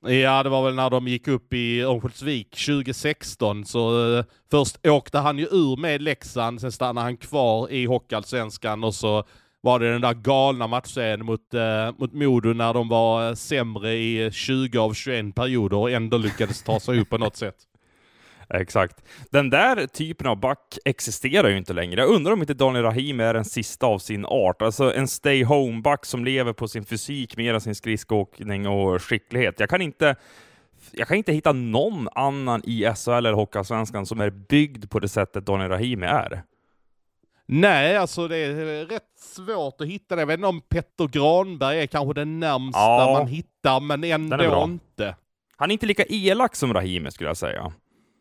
Ja, 0.05 0.43
det 0.43 0.49
var 0.49 0.63
väl 0.63 0.75
när 0.75 0.89
de 0.89 1.07
gick 1.07 1.27
upp 1.27 1.53
i 1.53 1.81
Örnsköldsvik 1.81 2.65
2016, 2.65 3.65
så 3.65 4.15
eh, 4.17 4.25
först 4.51 4.87
åkte 4.87 5.19
han 5.19 5.37
ju 5.37 5.45
ur 5.45 5.77
med 5.77 6.01
Leksand, 6.01 6.61
sen 6.61 6.71
stannade 6.71 7.05
han 7.05 7.17
kvar 7.17 7.71
i 7.71 7.85
Hockeyallsvenskan 7.85 8.83
och 8.83 8.95
så 8.95 9.23
var 9.61 9.79
det 9.79 9.91
den 9.91 10.01
där 10.01 10.13
galna 10.13 10.67
matchserien 10.67 11.25
mot, 11.25 11.53
eh, 11.53 11.91
mot 11.97 12.13
Modo 12.13 12.53
när 12.53 12.73
de 12.73 12.89
var 12.89 13.27
eh, 13.27 13.33
sämre 13.33 13.93
i 13.93 14.31
20 14.31 14.79
av 14.79 14.93
21 14.93 15.35
perioder 15.35 15.77
och 15.77 15.91
ändå 15.91 16.17
lyckades 16.17 16.63
ta 16.63 16.79
sig 16.79 16.99
upp 16.99 17.09
på 17.09 17.17
något 17.17 17.35
sätt. 17.35 17.55
Exakt. 18.49 19.03
Den 19.31 19.49
där 19.49 19.87
typen 19.87 20.27
av 20.27 20.39
back 20.39 20.77
existerar 20.85 21.49
ju 21.49 21.57
inte 21.57 21.73
längre. 21.73 22.01
Jag 22.01 22.09
undrar 22.09 22.33
om 22.33 22.41
inte 22.41 22.53
Daniel 22.53 22.83
Rahim 22.83 23.19
är 23.19 23.33
den 23.33 23.45
sista 23.45 23.85
av 23.85 23.99
sin 23.99 24.25
art. 24.25 24.61
Alltså 24.61 24.93
en 24.93 25.07
stay 25.07 25.43
home-back 25.43 26.05
som 26.05 26.25
lever 26.25 26.53
på 26.53 26.67
sin 26.67 26.85
fysik 26.85 27.37
mer 27.37 27.53
än 27.53 27.61
sin 27.61 27.75
skridskoåkning 27.75 28.67
och 28.67 29.01
skicklighet. 29.03 29.59
Jag 29.59 29.69
kan 29.69 29.81
inte 29.81 30.15
jag 30.91 31.07
kan 31.07 31.17
inte 31.17 31.33
hitta 31.33 31.51
någon 31.51 32.09
annan 32.15 32.61
i 32.63 32.93
SHL 32.95 33.11
eller 33.11 33.33
Hockeyallsvenskan 33.33 34.05
som 34.05 34.21
är 34.21 34.29
byggd 34.29 34.89
på 34.89 34.99
det 34.99 35.09
sättet 35.09 35.45
Daniel 35.45 35.69
Rahimi 35.69 36.05
är. 36.05 36.43
Nej, 37.45 37.97
alltså 37.97 38.27
det 38.27 38.37
är 38.37 38.85
rätt 38.85 39.03
svårt 39.19 39.81
att 39.81 39.87
hitta 39.87 40.15
det. 40.15 40.21
Jag 40.21 40.27
vet 40.27 40.37
inte 40.37 40.47
om 40.47 40.61
Petter 40.61 41.07
Granberg 41.07 41.79
är 41.79 41.87
kanske 41.87 42.13
den 42.13 42.39
närmsta 42.39 42.79
Ja. 42.79 43.15
man 43.19 43.27
hittar, 43.27 43.79
men 43.79 44.03
ändå 44.03 44.63
inte. 44.63 45.15
Han 45.57 45.71
är 45.71 45.73
inte 45.73 45.85
lika 45.85 46.03
elak 46.09 46.55
som 46.55 46.73
Rahimi 46.73 47.11
skulle 47.11 47.29
jag 47.29 47.37
säga. 47.37 47.73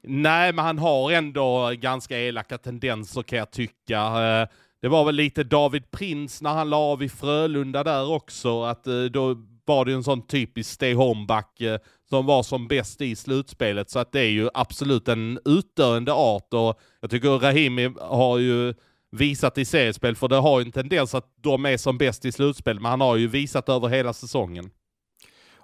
Nej, 0.02 0.52
men 0.52 0.64
han 0.64 0.78
har 0.78 1.12
ändå 1.12 1.72
ganska 1.74 2.18
elaka 2.18 2.58
tendenser 2.58 3.22
kan 3.22 3.38
jag 3.38 3.50
tycka. 3.50 4.00
Eh, 4.00 4.48
det 4.82 4.88
var 4.88 5.04
väl 5.04 5.14
lite 5.14 5.44
David 5.44 5.90
Prins 5.90 6.42
när 6.42 6.50
han 6.50 6.70
la 6.70 6.76
av 6.76 7.02
i 7.02 7.08
Frölunda 7.08 7.84
där 7.84 8.10
också, 8.10 8.62
att 8.62 8.86
eh, 8.86 9.02
då 9.02 9.36
var 9.64 9.84
det 9.84 9.90
ju 9.90 9.96
en 9.96 10.04
sån 10.04 10.26
typisk 10.26 10.70
stay 10.70 10.94
home-back 10.94 11.60
eh, 11.60 11.78
som 12.08 12.26
var 12.26 12.42
som 12.42 12.68
bäst 12.68 13.00
i 13.00 13.16
slutspelet, 13.16 13.90
så 13.90 13.98
att 13.98 14.12
det 14.12 14.20
är 14.20 14.30
ju 14.30 14.48
absolut 14.54 15.08
en 15.08 15.38
utdöende 15.44 16.12
art 16.12 16.54
och 16.54 16.80
jag 17.00 17.10
tycker 17.10 17.38
Rahimi 17.38 17.94
har 18.00 18.38
ju 18.38 18.74
visat 19.10 19.58
i 19.58 19.64
seriespel, 19.64 20.16
för 20.16 20.28
det 20.28 20.36
har 20.36 20.60
ju 20.60 20.66
en 20.66 20.72
tendens 20.72 21.14
att 21.14 21.26
de 21.42 21.66
är 21.66 21.76
som 21.76 21.98
bäst 21.98 22.24
i 22.24 22.32
slutspel, 22.32 22.80
men 22.80 22.90
han 22.90 23.00
har 23.00 23.16
ju 23.16 23.28
visat 23.28 23.68
över 23.68 23.88
hela 23.88 24.12
säsongen. 24.12 24.70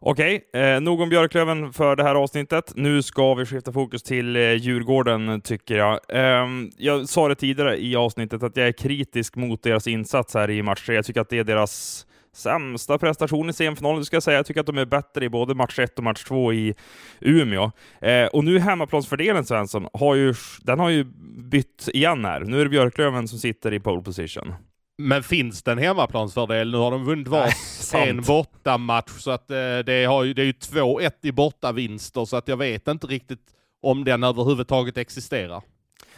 Okej, 0.00 0.50
eh, 0.52 0.80
nog 0.80 1.00
om 1.00 1.08
Björklöven 1.08 1.72
för 1.72 1.96
det 1.96 2.02
här 2.02 2.14
avsnittet. 2.14 2.72
Nu 2.76 3.02
ska 3.02 3.34
vi 3.34 3.46
skifta 3.46 3.72
fokus 3.72 4.02
till 4.02 4.36
eh, 4.36 4.52
Djurgården, 4.52 5.40
tycker 5.40 5.76
jag. 5.76 6.00
Eh, 6.08 6.46
jag 6.76 7.08
sa 7.08 7.28
det 7.28 7.34
tidigare 7.34 7.82
i 7.82 7.96
avsnittet 7.96 8.42
att 8.42 8.56
jag 8.56 8.68
är 8.68 8.72
kritisk 8.72 9.36
mot 9.36 9.62
deras 9.62 9.86
insats 9.86 10.34
här 10.34 10.50
i 10.50 10.62
match 10.62 10.86
tre. 10.86 10.94
Jag 10.94 11.04
tycker 11.04 11.20
att 11.20 11.28
det 11.28 11.38
är 11.38 11.44
deras 11.44 12.06
sämsta 12.34 12.98
prestation 12.98 13.50
i 13.50 13.52
semifinalen, 13.52 14.04
ska 14.04 14.16
jag 14.16 14.22
säga. 14.22 14.36
Jag 14.36 14.46
tycker 14.46 14.60
att 14.60 14.66
de 14.66 14.78
är 14.78 14.84
bättre 14.84 15.24
i 15.24 15.28
både 15.28 15.54
match 15.54 15.78
1 15.78 15.98
och 15.98 16.04
match 16.04 16.24
2 16.24 16.52
i 16.52 16.74
Umeå. 17.20 17.70
Eh, 18.00 18.26
och 18.26 18.44
nu 18.44 18.58
hemmaplansfördelen, 18.58 19.44
Svensson, 19.44 19.88
har 19.92 20.14
ju, 20.14 20.34
den 20.62 20.78
har 20.78 20.90
ju 20.90 21.04
bytt 21.50 21.88
igen 21.92 22.24
här. 22.24 22.40
Nu 22.40 22.60
är 22.60 22.64
det 22.64 22.70
Björklöven 22.70 23.28
som 23.28 23.38
sitter 23.38 23.74
i 23.74 23.80
pole 23.80 24.02
position. 24.02 24.54
Men 24.98 25.22
finns 25.22 25.62
det 25.62 25.72
en 25.72 25.78
hemmaplansfördel? 25.78 26.70
Nu 26.70 26.76
har 26.76 26.90
de 26.90 27.04
vunnit 27.04 27.28
var 27.28 27.52
Nej, 27.92 28.08
en 28.08 28.22
bortamatch, 28.22 29.10
så 29.18 29.30
att 29.30 29.50
eh, 29.50 29.78
det, 29.86 30.04
har 30.04 30.24
ju, 30.24 30.34
det 30.34 30.42
är 30.42 30.46
ju 30.46 30.52
2-1 30.52 31.10
i 31.22 31.32
bortavinster, 31.32 32.24
så 32.24 32.36
att 32.36 32.48
jag 32.48 32.56
vet 32.56 32.88
inte 32.88 33.06
riktigt 33.06 33.40
om 33.82 34.04
den 34.04 34.24
överhuvudtaget 34.24 34.96
existerar. 34.96 35.62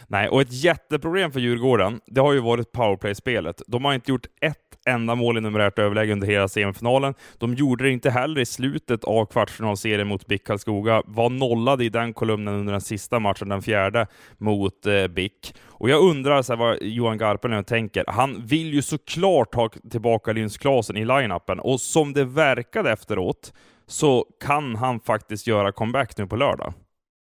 Nej, 0.07 0.29
och 0.29 0.41
ett 0.41 0.63
jätteproblem 0.63 1.31
för 1.31 1.39
Djurgården, 1.39 2.01
det 2.05 2.21
har 2.21 2.33
ju 2.33 2.39
varit 2.39 2.71
powerplay-spelet. 2.71 3.61
De 3.67 3.85
har 3.85 3.93
inte 3.93 4.11
gjort 4.11 4.25
ett 4.41 4.70
enda 4.85 5.15
mål 5.15 5.37
i 5.37 5.41
numerärt 5.41 5.79
överläge 5.79 6.13
under 6.13 6.27
hela 6.27 6.47
semifinalen. 6.47 7.13
De 7.37 7.53
gjorde 7.53 7.83
det 7.83 7.89
inte 7.89 8.09
heller 8.09 8.41
i 8.41 8.45
slutet 8.45 9.03
av 9.03 9.25
kvartsfinalserien 9.25 10.07
mot 10.07 10.27
BIK 10.27 10.43
Karlskoga. 10.43 11.03
Var 11.05 11.29
nollade 11.29 11.85
i 11.85 11.89
den 11.89 12.13
kolumnen 12.13 12.53
under 12.53 12.71
den 12.71 12.81
sista 12.81 13.19
matchen, 13.19 13.49
den 13.49 13.61
fjärde, 13.61 14.07
mot 14.37 14.85
eh, 14.85 15.07
BIK. 15.07 15.53
Och 15.67 15.89
jag 15.89 16.03
undrar 16.03 16.41
så 16.41 16.53
här, 16.53 16.57
vad 16.57 16.77
Johan 16.81 17.17
Garpenlöv 17.17 17.63
tänker. 17.63 18.05
Han 18.07 18.45
vill 18.45 18.73
ju 18.73 18.81
såklart 18.81 19.55
ha 19.55 19.69
tillbaka 19.91 20.33
Linus 20.33 20.57
Klasen 20.57 20.97
i 20.97 21.05
line-upen, 21.05 21.59
och 21.59 21.81
som 21.81 22.13
det 22.13 22.25
verkade 22.25 22.91
efteråt 22.91 23.53
så 23.87 24.25
kan 24.43 24.75
han 24.75 24.99
faktiskt 24.99 25.47
göra 25.47 25.71
comeback 25.71 26.17
nu 26.17 26.27
på 26.27 26.35
lördag. 26.35 26.73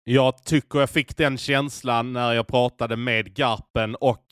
Jag 0.04 0.44
tycker 0.44 0.78
jag 0.78 0.90
fick 0.90 1.16
den 1.16 1.38
känslan 1.38 2.12
när 2.12 2.32
jag 2.32 2.46
pratade 2.46 2.96
med 2.96 3.34
Garpen 3.34 3.94
och 3.94 4.22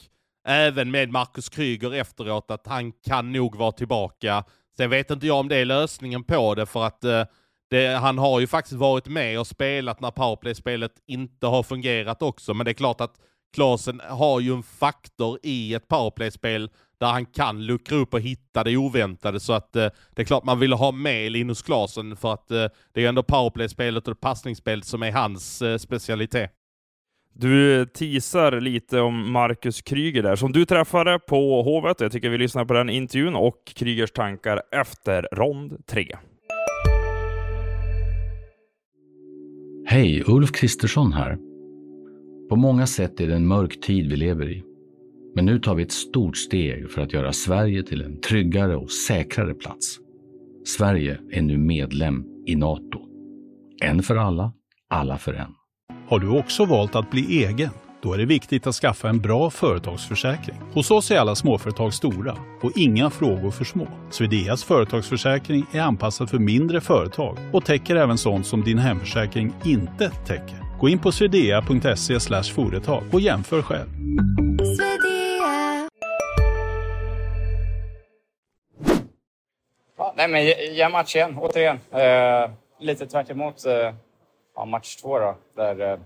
även 0.44 0.90
med 0.90 1.10
Marcus 1.10 1.48
Kryger 1.48 1.94
efteråt 1.94 2.50
att 2.50 2.66
han 2.66 2.92
kan 2.92 3.32
nog 3.32 3.56
vara 3.56 3.72
tillbaka. 3.72 4.44
Sen 4.76 4.90
vet 4.90 5.10
inte 5.10 5.26
jag 5.26 5.40
om 5.40 5.48
det 5.48 5.56
är 5.56 5.64
lösningen 5.64 6.24
på 6.24 6.54
det 6.54 6.66
för 6.66 6.84
att 6.84 7.04
eh, 7.04 7.24
det, 7.70 7.86
han 7.86 8.18
har 8.18 8.40
ju 8.40 8.46
faktiskt 8.46 8.76
varit 8.76 9.06
med 9.06 9.40
och 9.40 9.46
spelat 9.46 10.00
när 10.00 10.10
powerplay-spelet 10.10 10.92
inte 11.06 11.46
har 11.46 11.62
fungerat 11.62 12.22
också. 12.22 12.54
Men 12.54 12.64
det 12.64 12.70
är 12.70 12.74
klart 12.74 13.00
att 13.00 13.14
Klasen 13.54 14.00
har 14.08 14.40
ju 14.40 14.52
en 14.52 14.62
faktor 14.62 15.38
i 15.42 15.74
ett 15.74 15.88
powerplay-spel 15.88 16.70
där 16.98 17.06
han 17.06 17.26
kan 17.26 17.66
luckra 17.66 17.96
upp 17.96 18.14
och 18.14 18.20
hitta 18.20 18.64
det 18.64 18.76
oväntade. 18.76 19.40
Så 19.40 19.52
att 19.52 19.76
eh, 19.76 19.88
det 20.14 20.22
är 20.22 20.26
klart 20.26 20.44
man 20.44 20.60
vill 20.60 20.72
ha 20.72 20.92
med 20.92 21.32
Linus 21.32 21.62
Klasen 21.62 22.16
för 22.16 22.32
att 22.32 22.50
eh, 22.50 22.66
det 22.92 23.04
är 23.04 23.08
ändå 23.08 23.22
powerplay-spelet 23.22 24.08
och 24.08 24.20
passningsspelet 24.20 24.84
som 24.84 25.02
är 25.02 25.12
hans 25.12 25.62
eh, 25.62 25.78
specialitet. 25.78 26.50
Du 27.36 27.86
teasar 27.86 28.60
lite 28.60 29.00
om 29.00 29.32
Marcus 29.32 29.82
Kryger 29.82 30.22
där, 30.22 30.36
som 30.36 30.52
du 30.52 30.64
träffade 30.64 31.18
på 31.18 31.62
Hovet. 31.62 32.00
Jag 32.00 32.12
tycker 32.12 32.30
vi 32.30 32.38
lyssnar 32.38 32.64
på 32.64 32.74
den 32.74 32.90
intervjun 32.90 33.34
och 33.34 33.72
Krygers 33.74 34.12
tankar 34.12 34.62
efter 34.72 35.28
rond 35.32 35.86
tre. 35.86 36.16
Hej, 39.86 40.22
Ulf 40.26 40.52
Kristersson 40.52 41.12
här. 41.12 41.38
På 42.48 42.56
många 42.56 42.86
sätt 42.86 43.20
är 43.20 43.26
det 43.26 43.34
en 43.34 43.46
mörk 43.46 43.80
tid 43.80 44.10
vi 44.10 44.16
lever 44.16 44.50
i. 44.50 44.62
Men 45.34 45.46
nu 45.46 45.58
tar 45.58 45.74
vi 45.74 45.82
ett 45.82 45.92
stort 45.92 46.36
steg 46.36 46.90
för 46.90 47.02
att 47.02 47.12
göra 47.12 47.32
Sverige 47.32 47.82
till 47.82 48.02
en 48.02 48.20
tryggare 48.20 48.76
och 48.76 48.90
säkrare 48.90 49.54
plats. 49.54 49.98
Sverige 50.64 51.18
är 51.30 51.42
nu 51.42 51.58
medlem 51.58 52.24
i 52.46 52.56
Nato. 52.56 53.00
En 53.82 54.02
för 54.02 54.16
alla, 54.16 54.52
alla 54.88 55.18
för 55.18 55.34
en. 55.34 55.63
Har 56.08 56.18
du 56.18 56.28
också 56.28 56.64
valt 56.64 56.94
att 56.96 57.10
bli 57.10 57.44
egen? 57.44 57.70
Då 58.02 58.12
är 58.12 58.18
det 58.18 58.24
viktigt 58.24 58.66
att 58.66 58.74
skaffa 58.74 59.08
en 59.08 59.20
bra 59.20 59.50
företagsförsäkring. 59.50 60.56
Hos 60.72 60.90
oss 60.90 61.10
är 61.10 61.18
alla 61.18 61.34
småföretag 61.34 61.94
stora 61.94 62.36
och 62.62 62.70
inga 62.76 63.10
frågor 63.10 63.50
för 63.50 63.64
små. 63.64 63.86
Swedeas 64.10 64.64
företagsförsäkring 64.64 65.66
är 65.72 65.80
anpassad 65.80 66.30
för 66.30 66.38
mindre 66.38 66.80
företag 66.80 67.38
och 67.52 67.64
täcker 67.64 67.96
även 67.96 68.18
sånt 68.18 68.46
som 68.46 68.64
din 68.64 68.78
hemförsäkring 68.78 69.52
inte 69.64 70.10
täcker. 70.10 70.78
Gå 70.80 70.88
in 70.88 70.98
på 70.98 71.12
swedea.se 71.12 72.20
företag 72.54 73.02
och 73.12 73.20
jämför 73.20 73.62
själv. 73.62 73.88
Ja, 79.98 80.14
nej, 80.16 80.28
men 80.28 80.74
jämn 80.76 80.92
match 80.92 81.16
igen, 81.16 81.36
återigen. 81.38 81.78
Eh, 81.90 82.50
lite 82.80 83.06
tvärt 83.06 83.30
emot 83.30 83.66
eh, 83.66 83.94
ja, 84.54 84.64
match 84.64 84.96
två 84.96 85.18
då, 85.18 85.36
där, 85.56 85.80
eh, 85.80 85.98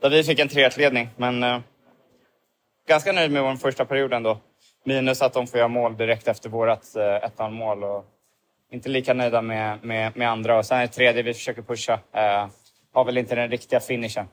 där 0.00 0.10
vi 0.10 0.24
fick 0.24 0.38
en 0.38 0.48
3-1-ledning. 0.48 1.08
Men 1.16 1.42
eh, 1.42 1.60
ganska 2.88 3.12
nöjd 3.12 3.30
med 3.30 3.42
vår 3.42 3.56
första 3.56 3.84
period 3.84 4.12
ändå. 4.12 4.38
Minus 4.84 5.22
att 5.22 5.32
de 5.32 5.46
får 5.46 5.58
göra 5.58 5.68
mål 5.68 5.96
direkt 5.96 6.28
efter 6.28 6.48
vårt 6.48 6.96
eh, 6.96 7.46
1 7.46 7.52
mål 7.52 7.84
och 7.84 8.04
inte 8.72 8.88
lika 8.88 9.14
nöjda 9.14 9.42
med, 9.42 9.84
med, 9.84 10.16
med 10.16 10.30
andra. 10.30 10.58
Och 10.58 10.66
sen 10.66 10.78
är 10.78 10.82
det 10.82 10.88
tredje 10.88 11.22
vi 11.22 11.34
försöker 11.34 11.62
pusha. 11.62 12.00
Eh, 12.12 12.48
har 12.92 13.04
väl 13.04 13.18
inte 13.18 13.34
den 13.34 13.50
riktiga 13.50 13.80
finishen. 13.80 14.26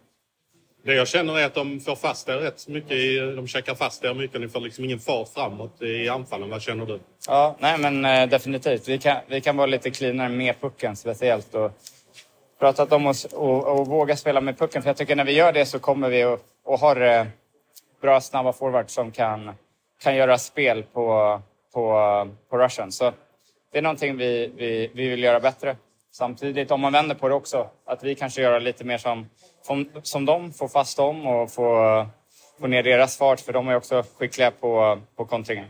Det 0.84 0.94
jag 0.94 1.08
känner 1.08 1.40
är 1.40 1.46
att 1.46 1.54
de 1.54 1.80
får 1.80 1.96
fast 1.96 2.30
er 2.30 2.34
rätt 2.34 2.68
mycket. 2.68 3.36
De 3.36 3.48
checkar 3.48 3.76
fast 3.76 4.04
er 4.04 4.14
mycket. 4.14 4.42
Ni 4.42 4.48
får 4.48 4.60
liksom 4.60 4.86
ingen 4.86 5.00
fart 5.00 5.30
framåt 5.34 5.82
i 5.82 6.10
anfallen. 6.10 6.50
Vad 6.50 6.62
känner 6.62 6.86
du? 6.86 7.00
Ja, 7.28 7.56
nej 7.60 7.78
men 7.78 8.30
definitivt. 8.30 8.88
Vi 8.88 8.98
kan, 8.98 9.18
vi 9.28 9.42
kan 9.42 9.58
vara 9.58 9.68
lite 9.68 9.92
cleanare 9.92 10.30
med 10.30 10.62
pucken 10.62 10.96
speciellt. 10.96 11.56
Och 11.56 11.72
pratat 12.66 12.92
om 12.94 13.08
att 13.08 13.24
och, 13.24 13.80
och 13.80 13.88
våga 13.88 14.16
spela 14.16 14.42
med 14.42 14.58
pucken. 14.58 14.82
För 14.82 14.90
jag 14.90 14.98
tycker 14.98 15.16
när 15.16 15.26
vi 15.26 15.32
gör 15.32 15.54
det 15.54 15.66
så 15.66 15.80
kommer 15.80 16.10
vi 16.10 16.24
att 16.24 16.40
och 16.64 16.80
har 16.80 17.02
eh, 17.02 17.26
bra 18.02 18.22
snabba 18.22 18.54
forwards 18.54 18.94
som 18.94 19.12
kan, 19.12 19.52
kan 20.02 20.16
göra 20.16 20.38
spel 20.38 20.84
på, 20.84 21.42
på, 21.74 22.28
på 22.50 22.58
rushen. 22.58 22.92
Så 22.92 23.14
det 23.72 23.78
är 23.78 23.82
någonting 23.82 24.18
vi, 24.18 24.52
vi, 24.58 24.92
vi 24.94 25.10
vill 25.10 25.24
göra 25.24 25.40
bättre. 25.40 25.76
Samtidigt, 26.12 26.72
om 26.72 26.82
man 26.82 26.94
vänder 26.94 27.16
på 27.16 27.30
det 27.30 27.36
också, 27.36 27.70
att 27.86 28.04
vi 28.04 28.16
kanske 28.16 28.42
gör 28.42 28.60
lite 28.60 28.84
mer 28.84 28.98
som, 28.98 29.30
som, 29.62 29.90
som 30.02 30.26
dem, 30.26 30.54
få 30.54 30.68
fast 30.68 30.98
dem 30.98 31.28
och 31.28 31.52
få, 31.52 32.06
få 32.60 32.68
ner 32.68 32.84
deras 32.84 33.18
fart. 33.18 33.40
För 33.40 33.54
de 33.54 33.68
är 33.68 33.76
också 33.76 34.04
skickliga 34.18 34.52
på, 34.52 35.00
på 35.16 35.26
kontringen. 35.26 35.66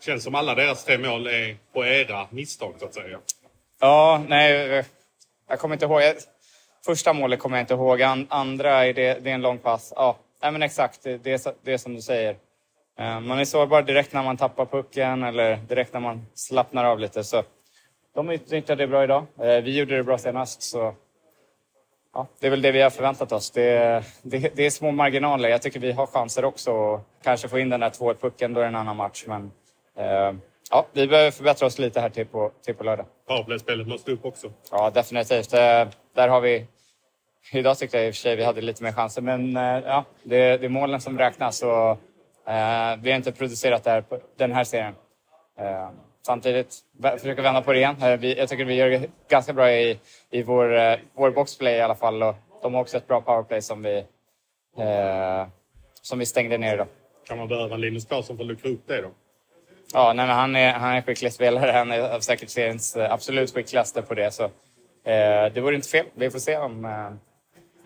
Känns 0.00 0.24
som 0.24 0.34
alla 0.34 0.54
deras 0.54 0.84
tre 0.84 0.98
mål 0.98 1.26
är 1.26 1.56
på 1.72 1.84
era 1.84 2.26
misstag 2.30 2.74
så 2.78 2.84
att 2.84 2.94
säga. 2.94 3.18
Ja, 3.80 4.22
nej. 4.28 4.84
Jag 5.48 5.58
kommer 5.58 5.74
inte 5.74 5.84
ihåg. 5.84 6.02
Första 6.86 7.12
målet 7.12 7.38
kommer 7.40 7.56
jag 7.56 7.62
inte 7.62 7.74
ihåg. 7.74 8.02
An, 8.02 8.26
andra 8.30 8.86
är 8.86 8.92
det, 8.94 9.24
det 9.24 9.30
är 9.30 9.34
en 9.34 9.42
lång 9.42 9.58
pass. 9.58 9.92
Ja, 9.96 10.16
nej, 10.42 10.52
men 10.52 10.62
exakt. 10.62 11.02
Det, 11.02 11.26
är, 11.26 11.52
det 11.64 11.72
är 11.72 11.78
som 11.78 11.94
du 11.94 12.02
säger. 12.02 12.36
Eh, 12.98 13.20
Man 13.20 13.38
är 13.38 13.44
sårbar 13.44 13.82
direkt 13.82 14.12
när 14.12 14.22
man 14.22 14.36
tappar 14.36 14.66
pucken 14.66 15.22
eller 15.22 15.56
direkt 15.56 15.92
när 15.92 16.00
man 16.00 16.26
slappnar 16.34 16.84
av 16.84 16.98
lite. 16.98 17.24
Så 17.24 17.42
de 18.14 18.30
utnyttjade 18.30 18.82
det 18.82 18.86
bra 18.86 19.04
idag. 19.04 19.26
Eh, 19.40 19.46
Vi 19.62 19.78
gjorde 19.78 19.96
det 19.96 20.02
bra 20.02 20.18
senast. 20.18 20.62
Så 20.62 20.94
ja, 22.14 22.26
det 22.40 22.46
är 22.46 22.50
väl 22.50 22.62
det 22.62 22.72
vi 22.72 22.82
har 22.82 22.90
förväntat 22.90 23.32
oss. 23.32 23.50
Det, 23.50 24.04
det, 24.22 24.56
det 24.56 24.66
är 24.66 24.70
små 24.70 24.90
marginaler. 24.90 25.48
Jag 25.48 25.62
tycker 25.62 25.80
vi 25.80 25.92
har 25.92 26.06
chanser 26.06 26.44
också 26.44 26.94
att 26.94 27.02
kanske 27.22 27.48
få 27.48 27.58
in 27.58 27.68
den 27.70 27.80
där 27.80 27.90
2-1-pucken. 27.90 28.54
Då 28.54 28.60
är 28.60 28.64
det 28.64 28.68
en 28.68 28.76
annan 28.76 28.96
match. 28.96 29.24
Men 29.26 29.50
eh, 29.98 30.32
ja, 30.70 30.86
vi 30.92 31.06
behöver 31.06 31.30
förbättra 31.30 31.66
oss 31.66 31.78
lite 31.78 32.00
här 32.00 32.10
till 32.10 32.26
på, 32.26 32.50
till 32.64 32.74
på 32.74 32.84
lördag. 32.84 33.06
Powerplay-spelet 33.28 33.86
måste 33.88 34.12
upp 34.12 34.24
också. 34.24 34.52
Ja, 34.70 34.90
definitivt. 34.90 35.50
Där 35.50 36.28
har 36.28 36.40
vi... 36.40 36.66
Idag 37.52 37.78
tyckte 37.78 37.96
jag 37.96 38.06
i 38.06 38.10
och 38.10 38.14
för 38.14 38.20
sig 38.20 38.36
vi 38.36 38.44
hade 38.44 38.60
lite 38.60 38.82
mer 38.82 38.92
chanser, 38.92 39.22
men 39.22 39.56
eh, 39.56 39.62
ja, 39.62 40.04
det, 40.22 40.56
det 40.56 40.66
är 40.66 40.68
målen 40.68 41.00
som 41.00 41.18
räknas. 41.18 41.62
Och, 41.62 41.90
eh, 42.52 42.96
vi 43.02 43.10
har 43.10 43.16
inte 43.16 43.32
producerat 43.32 43.84
det 43.84 43.90
här, 43.90 44.00
på 44.00 44.18
den 44.36 44.52
här 44.52 44.64
serien. 44.64 44.94
Eh, 45.58 45.88
samtidigt 46.26 46.74
försöker 47.02 47.42
vända 47.42 47.62
på 47.62 47.72
det 47.72 47.78
igen. 47.78 47.96
Eh, 48.02 48.16
vi, 48.16 48.38
jag 48.38 48.48
tycker 48.48 48.64
vi 48.64 48.74
gör 48.74 48.90
det 48.90 49.10
ganska 49.28 49.52
bra 49.52 49.72
i, 49.72 49.98
i 50.30 50.42
vår, 50.42 50.78
eh, 50.78 50.98
vår 51.14 51.30
boxplay 51.30 51.74
i 51.74 51.80
alla 51.80 51.94
fall. 51.94 52.22
Och 52.22 52.34
de 52.62 52.74
har 52.74 52.80
också 52.80 52.96
ett 52.96 53.06
bra 53.06 53.20
powerplay 53.20 53.62
som 53.62 53.82
vi, 53.82 53.96
eh, 54.78 55.46
som 56.02 56.18
vi 56.18 56.26
stängde 56.26 56.58
ner 56.58 56.74
idag. 56.74 56.86
Kan 57.28 57.38
man 57.38 57.48
behöva 57.48 57.76
Linus 57.76 58.04
Karlsson 58.04 58.36
för 58.36 58.44
att 58.44 58.48
luckra 58.48 58.70
upp 58.70 58.86
det 58.86 59.02
då? 59.02 59.10
Ja, 59.94 60.12
nej, 60.12 60.26
han 60.26 60.56
är, 60.56 60.72
han 60.72 60.94
är 60.94 61.02
skicklig 61.02 61.32
spelare. 61.32 61.70
Han 61.70 61.90
är 61.90 62.20
säkert 62.20 62.50
seriens 62.50 62.96
eh, 62.96 63.12
absolut 63.12 63.54
skickligaste 63.54 64.02
på 64.02 64.14
det. 64.14 64.30
Så, 64.30 64.50
det 65.52 65.60
vore 65.60 65.74
inte 65.74 65.88
fel. 65.88 66.06
Vi 66.14 66.30
får 66.30 66.38
se 66.38 66.56
om, 66.56 66.86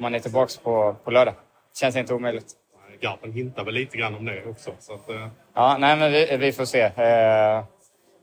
han 0.04 0.14
är 0.14 0.18
tillbaka 0.18 0.52
på, 0.62 0.96
på 1.04 1.10
lördag. 1.10 1.34
Känns 1.80 1.96
inte 1.96 2.14
omöjligt. 2.14 2.52
Garpen 3.00 3.32
hintar 3.32 3.64
väl 3.64 3.74
lite 3.74 3.96
grann 3.96 4.14
om 4.14 4.24
det 4.24 4.44
också. 4.46 4.70
Så 4.78 4.94
att, 4.94 5.10
eh. 5.10 5.28
Ja, 5.54 5.76
nej, 5.78 5.96
men 5.96 6.12
vi, 6.12 6.36
vi 6.36 6.52
får 6.52 6.64
se. 6.64 6.80
Eh, 6.80 7.64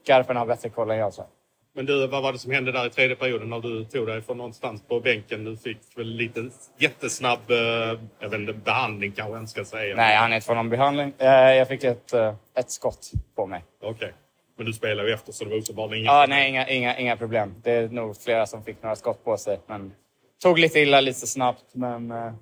Garpen 0.08 0.38
har 0.38 0.46
bättre 0.46 0.70
koll 0.70 0.92
än 0.92 0.98
jag. 0.98 1.14
Så. 1.14 1.26
Men 1.78 1.86
du, 1.86 2.08
vad 2.08 2.24
var 2.24 2.34
det 2.34 2.40
som 2.40 2.52
hände 2.52 2.72
där 2.72 2.88
i 2.88 2.90
tredje 2.90 3.16
perioden 3.16 3.50
när 3.50 3.60
du 3.60 3.86
tog 3.86 4.08
dig 4.08 4.22
från 4.22 4.38
någonstans 4.38 4.84
på 4.88 5.00
bänken? 5.00 5.46
Du 5.46 5.58
fick 5.58 5.78
väl 5.96 6.08
lite 6.08 6.50
jättesnabb 6.80 7.52
eh, 7.52 7.58
jag 8.20 8.30
vet 8.30 8.40
inte, 8.40 8.54
behandling 8.54 9.12
kanske 9.12 9.34
jag 9.34 9.42
inte 9.42 9.52
ska 9.52 9.66
säga. 9.66 9.96
Nej, 9.96 10.16
han 10.16 10.32
är 10.32 10.36
inte 10.36 10.48
få 10.48 10.54
någon 10.54 10.70
behandling. 10.70 11.14
Eh, 11.18 11.28
jag 11.30 11.68
fick 11.68 11.84
ett, 11.84 12.14
eh, 12.14 12.34
ett 12.56 12.72
skott 12.72 13.12
på 13.36 13.46
mig. 13.46 13.64
Okej. 13.82 13.92
Okay. 13.92 14.12
Men 14.58 14.66
du 14.66 14.74
spelade 14.74 15.08
ju 15.10 15.14
efter 15.14 15.32
så 15.32 15.44
det 15.44 15.50
var 15.50 15.58
uppenbarligen 15.58 16.04
inga 16.04 16.12
ja, 16.12 16.22
problem. 16.22 16.38
Nej, 16.38 16.50
inga, 16.50 16.68
inga, 16.68 16.98
inga 16.98 17.18
problem. 17.18 17.56
Det 17.64 17.72
är 17.72 17.90
nog 17.90 18.18
flera 18.18 18.46
som 18.46 18.64
fick 18.64 18.84
några 18.84 18.96
skott 18.96 19.24
på 19.24 19.38
sig. 19.38 19.60
Men 19.68 19.94
tog 20.42 20.60
lite 20.60 20.80
illa 20.80 21.02
lite 21.02 21.28
snabbt. 21.28 21.66
Men 21.72 22.12
eh, 22.12 22.34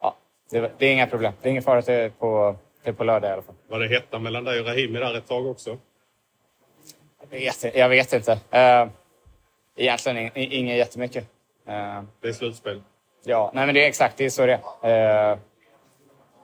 ja, 0.00 0.16
det, 0.50 0.72
det, 0.78 0.86
är 0.86 0.92
inga 0.92 1.06
problem. 1.06 1.32
Det 1.42 1.48
är 1.48 1.50
ingen 1.50 1.62
fara 1.62 1.82
till 1.82 2.10
på, 2.18 2.56
till 2.84 2.94
på 2.94 3.04
lördag 3.04 3.30
i 3.30 3.32
alla 3.32 3.42
fall. 3.42 3.54
Var 3.68 3.80
det 3.80 3.88
hetta 3.88 4.18
mellan 4.18 4.44
dig 4.44 4.60
och 4.60 4.66
Rahimi 4.66 4.98
där 4.98 5.14
ett 5.14 5.28
tag 5.28 5.46
också? 5.46 5.78
Jag 7.20 7.38
vet, 7.38 7.76
jag 7.76 7.88
vet 7.88 8.12
inte. 8.12 8.32
Uh, 8.32 8.90
egentligen 9.76 10.30
inget 10.34 10.76
jättemycket. 10.76 11.24
Uh, 11.68 12.02
det 12.20 12.28
är 12.28 12.32
slutspel? 12.32 12.82
Ja, 13.24 13.50
nej 13.54 13.66
men 13.66 13.74
det 13.74 13.84
är 13.84 13.88
exakt 13.88 14.16
det 14.16 14.24
är 14.24 14.30
så 14.30 14.46
det 14.46 14.60
är. 14.82 15.32
Uh, 15.32 15.38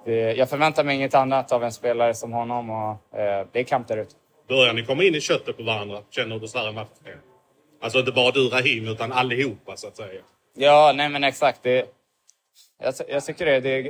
det, 0.05 0.33
jag 0.33 0.51
förväntar 0.51 0.85
mig 0.85 0.97
inget 0.97 1.15
annat 1.15 1.53
av 1.53 1.65
en 1.65 1.73
spelare 1.73 2.15
som 2.15 2.33
honom 2.33 2.71
och 2.71 2.91
uh, 2.91 3.47
det 3.53 3.61
är 3.61 3.65
kamp 3.65 3.89
där 3.89 3.97
ute. 3.97 4.15
Börjar 4.49 4.73
ni 4.73 4.85
komma 4.85 5.05
in 5.05 5.15
i 5.15 5.21
köttet 5.21 5.57
på 5.57 5.63
varandra? 5.63 5.99
Känner 6.11 6.39
du 6.39 6.49
sådär 6.49 6.73
match? 6.73 6.89
Alltså 7.81 7.99
inte 7.99 8.13
bara 8.13 8.31
du 8.31 8.49
Rahim 8.49 8.89
utan 8.89 9.13
allihopa 9.13 9.77
så 9.77 9.89
att 9.89 9.97
säga. 9.97 10.21
Ja, 10.54 10.92
nej 10.94 11.09
men 11.09 11.25
exakt. 11.25 11.62
Det, 11.62 11.87
jag, 12.78 12.94
jag 13.09 13.25
tycker 13.25 13.47
det, 13.47 13.61
det, 13.61 13.82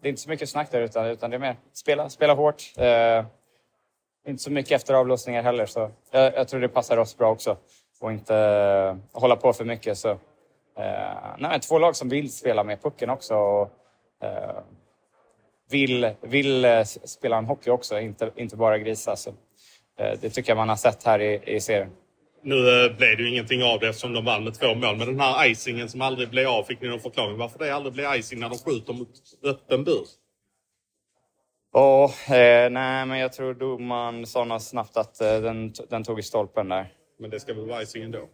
det 0.00 0.08
är 0.08 0.10
inte 0.10 0.22
så 0.22 0.30
mycket 0.30 0.48
snack 0.48 0.70
där 0.70 0.80
utan, 0.80 1.06
utan 1.06 1.30
det 1.30 1.36
är 1.36 1.40
mer 1.40 1.56
spela, 1.72 2.08
spela 2.08 2.34
hårt. 2.34 2.72
Eh, 2.76 3.24
inte 4.26 4.42
så 4.42 4.50
mycket 4.50 4.72
efter 4.72 4.94
avlossningar 4.94 5.42
heller. 5.42 5.66
Så 5.66 5.90
jag, 6.10 6.34
jag 6.34 6.48
tror 6.48 6.60
det 6.60 6.68
passar 6.68 6.96
oss 6.96 7.16
bra 7.16 7.30
också. 7.30 7.56
Och 8.00 8.12
inte 8.12 8.36
eh, 8.36 9.20
hålla 9.20 9.36
på 9.36 9.52
för 9.52 9.64
mycket. 9.64 9.98
Så, 9.98 10.18
Eh, 10.78 11.34
nej, 11.38 11.60
två 11.60 11.78
lag 11.78 11.96
som 11.96 12.08
vill 12.08 12.32
spela 12.32 12.64
med 12.64 12.82
pucken 12.82 13.10
också. 13.10 13.34
Och, 13.34 13.70
eh, 14.22 14.60
vill, 15.70 16.10
vill 16.20 16.64
eh, 16.64 16.84
spela 16.84 17.38
en 17.38 17.44
hockey 17.46 17.70
också, 17.70 18.00
inte, 18.00 18.30
inte 18.36 18.56
bara 18.56 18.78
grisa. 18.78 19.16
Så, 19.16 19.30
eh, 19.98 20.18
det 20.20 20.30
tycker 20.30 20.50
jag 20.50 20.56
man 20.56 20.68
har 20.68 20.76
sett 20.76 21.04
här 21.04 21.20
i, 21.20 21.56
i 21.56 21.60
serien. 21.60 21.90
Nu 22.42 22.88
blev 22.88 23.16
det 23.16 23.22
ju 23.22 23.28
ingenting 23.28 23.62
av 23.62 23.80
det 23.80 23.88
eftersom 23.88 24.12
de 24.12 24.24
vann 24.24 24.44
med 24.44 24.54
två 24.54 24.74
mål. 24.74 24.96
Men 24.96 25.06
den 25.06 25.20
här 25.20 25.50
icingen 25.50 25.88
som 25.88 26.00
aldrig 26.00 26.30
blev 26.30 26.48
av, 26.48 26.62
fick 26.62 26.80
ni 26.80 26.88
någon 26.88 27.00
förklaring 27.00 27.38
varför 27.38 27.58
det 27.58 27.70
aldrig 27.74 27.92
blir 27.92 28.18
icing 28.18 28.40
när 28.40 28.48
de 28.48 28.58
skjuter 28.58 28.92
mot 28.92 29.08
öppen 29.44 29.84
bur? 29.84 30.04
Ja, 31.72 32.04
eh, 32.26 32.70
nej, 32.70 33.06
men 33.06 33.18
jag 33.18 33.32
tror 33.32 33.54
domaren 33.54 34.26
sa 34.26 34.60
snabbt 34.60 34.96
att 34.96 35.20
eh, 35.20 35.40
den, 35.40 35.72
den 35.88 36.04
tog 36.04 36.18
i 36.18 36.22
stolpen 36.22 36.68
där. 36.68 36.92
Men 37.20 37.30
det 37.30 37.40
ska 37.40 37.54
väl 37.54 37.66
vara 37.66 37.82
icing 37.82 38.02
ändå? 38.02 38.28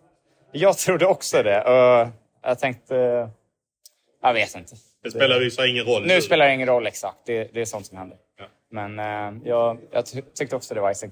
Jag 0.53 0.79
trodde 0.79 1.07
också 1.07 1.43
det. 1.43 1.65
Uh, 1.69 2.09
jag 2.43 2.59
tänkte... 2.59 2.95
Uh, 2.95 3.29
jag 4.23 4.35
vet 4.35 4.55
inte. 4.55 4.75
Det 5.03 5.11
spelar 5.11 5.41
ju 5.41 5.51
så 5.51 5.67
ingen 5.67 5.85
roll. 5.85 6.03
Nu, 6.03 6.15
nu 6.15 6.23
spelar 6.23 6.47
det 6.47 6.55
ingen 6.55 6.69
roll 6.69 6.87
exakt. 6.87 7.19
Det, 7.27 7.55
det 7.55 7.61
är 7.61 7.65
sånt 7.65 7.87
som 7.87 7.99
händer. 7.99 8.19
Ja. 8.39 8.45
Men 8.71 8.99
uh, 8.99 9.49
jag, 9.49 9.79
jag 9.91 10.05
tyckte 10.35 10.57
också 10.57 10.75
det 10.75 10.81
var 10.81 10.91
icing. 10.91 11.11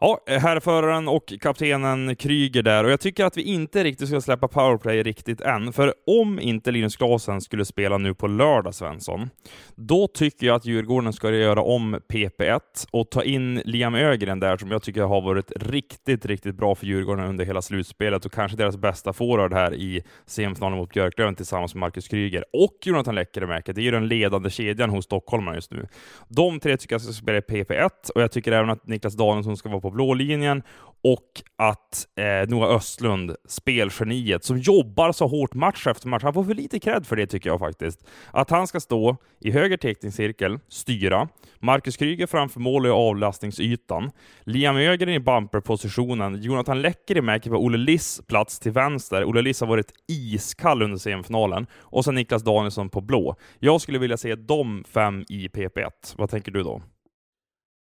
Ja, 0.00 0.20
herrföraren 0.26 1.08
och 1.08 1.32
kaptenen 1.40 2.16
Kryger 2.16 2.62
där 2.62 2.84
och 2.84 2.90
jag 2.90 3.00
tycker 3.00 3.24
att 3.24 3.36
vi 3.36 3.42
inte 3.42 3.84
riktigt 3.84 4.08
ska 4.08 4.20
släppa 4.20 4.48
powerplay 4.48 5.02
riktigt 5.02 5.40
än, 5.40 5.72
för 5.72 5.94
om 6.06 6.40
inte 6.40 6.70
Linus 6.70 6.96
Klasen 6.96 7.40
skulle 7.40 7.64
spela 7.64 7.98
nu 7.98 8.14
på 8.14 8.26
lördag, 8.26 8.74
Svensson, 8.74 9.30
då 9.74 10.08
tycker 10.08 10.46
jag 10.46 10.56
att 10.56 10.66
Djurgården 10.66 11.12
ska 11.12 11.30
göra 11.30 11.62
om 11.62 11.96
PP1 12.08 12.60
och 12.90 13.10
ta 13.10 13.22
in 13.22 13.62
Liam 13.64 13.94
Ögren 13.94 14.40
där, 14.40 14.56
som 14.56 14.70
jag 14.70 14.82
tycker 14.82 15.02
har 15.02 15.20
varit 15.20 15.52
riktigt, 15.56 16.26
riktigt 16.26 16.54
bra 16.54 16.74
för 16.74 16.86
Djurgården 16.86 17.24
under 17.24 17.44
hela 17.44 17.62
slutspelet 17.62 18.24
och 18.24 18.32
kanske 18.32 18.56
deras 18.56 18.76
bästa 18.76 19.12
forward 19.12 19.52
här 19.52 19.74
i 19.74 20.02
semifinalen 20.26 20.78
mot 20.78 20.92
Björklöven 20.92 21.34
tillsammans 21.34 21.74
med 21.74 21.80
Marcus 21.80 22.08
Kryger 22.08 22.44
och 22.52 22.76
Jonathan 22.84 23.14
Lekkerimäki. 23.14 23.72
Det 23.72 23.80
är 23.80 23.84
ju 23.84 23.90
den 23.90 24.08
ledande 24.08 24.50
kedjan 24.50 24.90
hos 24.90 25.04
stockholmarna 25.04 25.56
just 25.56 25.70
nu. 25.70 25.86
De 26.28 26.60
tre 26.60 26.76
tycker 26.76 26.94
jag 26.94 27.02
ska 27.02 27.12
spela 27.12 27.38
i 27.38 27.40
PP1 27.40 27.90
och 28.14 28.22
jag 28.22 28.32
tycker 28.32 28.52
även 28.52 28.70
att 28.70 28.86
Niklas 28.86 29.14
Danielsson 29.14 29.56
ska 29.56 29.68
vara 29.68 29.80
på 29.80 29.85
blå 29.90 30.14
linjen 30.14 30.62
och 31.06 31.42
att 31.56 32.06
eh, 32.18 32.48
Noah 32.48 32.76
Östlund, 32.76 33.36
spelgeniet, 33.48 34.44
som 34.44 34.58
jobbar 34.58 35.12
så 35.12 35.26
hårt 35.26 35.54
match 35.54 35.86
efter 35.86 36.08
match, 36.08 36.22
han 36.22 36.34
får 36.34 36.44
för 36.44 36.54
lite 36.54 36.78
cred 36.78 37.06
för 37.06 37.16
det 37.16 37.26
tycker 37.26 37.50
jag 37.50 37.58
faktiskt. 37.58 38.06
Att 38.30 38.50
han 38.50 38.66
ska 38.66 38.80
stå 38.80 39.16
i 39.40 39.50
höger 39.50 39.76
teckningscirkel, 39.76 40.58
styra, 40.68 41.28
Marcus 41.58 41.96
Kryger 41.96 42.26
framför 42.26 42.60
mål 42.60 42.86
i 42.86 42.90
avlastningsytan, 42.90 44.10
Liam 44.40 44.76
Ögren 44.76 45.14
i 45.14 45.20
bumperpositionen, 45.20 46.42
Jonathan 46.42 46.82
Lekkerimäki 46.82 47.50
på 47.50 47.56
Olle 47.56 47.78
Liss 47.78 48.20
plats 48.26 48.58
till 48.58 48.72
vänster. 48.72 49.24
Olle 49.24 49.42
Liss 49.42 49.60
har 49.60 49.66
varit 49.66 49.92
iskall 50.08 50.82
under 50.82 50.98
semifinalen. 50.98 51.66
Och 51.74 52.04
sen 52.04 52.14
Niklas 52.14 52.44
Danielsson 52.44 52.88
på 52.88 53.00
blå. 53.00 53.36
Jag 53.58 53.80
skulle 53.80 53.98
vilja 53.98 54.16
se 54.16 54.34
de 54.34 54.84
fem 54.88 55.24
i 55.28 55.48
PP1. 55.48 55.90
Vad 56.16 56.30
tänker 56.30 56.52
du 56.52 56.62
då? 56.62 56.82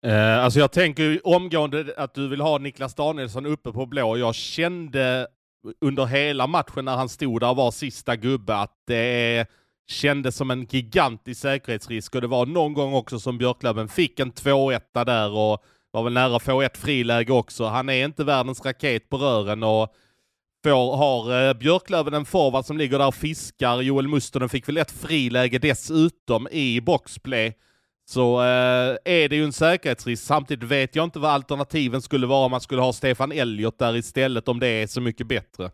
Uh, 0.05 0.43
alltså 0.43 0.59
jag 0.59 0.71
tänker 0.71 1.27
omgående 1.27 1.93
att 1.97 2.13
du 2.13 2.27
vill 2.27 2.41
ha 2.41 2.57
Niklas 2.57 2.95
Danielsson 2.95 3.45
uppe 3.45 3.71
på 3.71 3.85
blå. 3.85 4.17
Jag 4.17 4.35
kände 4.35 5.27
under 5.81 6.05
hela 6.05 6.47
matchen 6.47 6.85
när 6.85 6.95
han 6.95 7.09
stod 7.09 7.41
där 7.41 7.49
och 7.49 7.55
var 7.55 7.71
sista 7.71 8.15
gubbe 8.15 8.55
att 8.55 8.73
det 8.87 9.45
kändes 9.87 10.35
som 10.35 10.51
en 10.51 10.65
gigantisk 10.65 11.41
säkerhetsrisk 11.41 12.15
och 12.15 12.21
det 12.21 12.27
var 12.27 12.45
någon 12.45 12.73
gång 12.73 12.93
också 12.93 13.19
som 13.19 13.37
Björklöven 13.37 13.87
fick 13.87 14.19
en 14.19 14.31
2-1 14.31 15.05
där 15.05 15.31
och 15.31 15.63
var 15.91 16.03
väl 16.03 16.13
nära 16.13 16.35
att 16.35 16.43
få 16.43 16.61
ett 16.61 16.77
friläge 16.77 17.33
också. 17.33 17.65
Han 17.65 17.89
är 17.89 18.05
inte 18.05 18.23
världens 18.23 18.65
raket 18.65 19.09
på 19.09 19.17
rören 19.17 19.63
och 19.63 19.93
får, 20.63 20.95
har 20.97 21.47
eh, 21.47 21.53
Björklöven 21.53 22.13
en 22.13 22.25
forward 22.25 22.65
som 22.65 22.77
ligger 22.77 22.99
där 22.99 23.07
och 23.07 23.15
fiskar. 23.15 23.81
Joel 23.81 24.07
Mustonen 24.07 24.49
fick 24.49 24.67
väl 24.67 24.77
ett 24.77 24.91
friläge 24.91 25.59
dessutom 25.59 26.47
i 26.51 26.81
boxplay 26.81 27.57
så 28.05 28.41
eh, 28.41 28.97
är 29.05 29.29
det 29.29 29.35
ju 29.35 29.43
en 29.43 29.53
säkerhetsrisk. 29.53 30.23
Samtidigt 30.23 30.69
vet 30.69 30.95
jag 30.95 31.03
inte 31.03 31.19
vad 31.19 31.31
alternativen 31.31 32.01
skulle 32.01 32.27
vara 32.27 32.45
om 32.45 32.51
man 32.51 32.61
skulle 32.61 32.81
ha 32.81 32.93
Stefan 32.93 33.31
Elliot 33.31 33.79
där 33.79 33.95
istället, 33.95 34.47
om 34.47 34.59
det 34.59 34.67
är 34.67 34.87
så 34.87 35.01
mycket 35.01 35.27
bättre. 35.27 35.71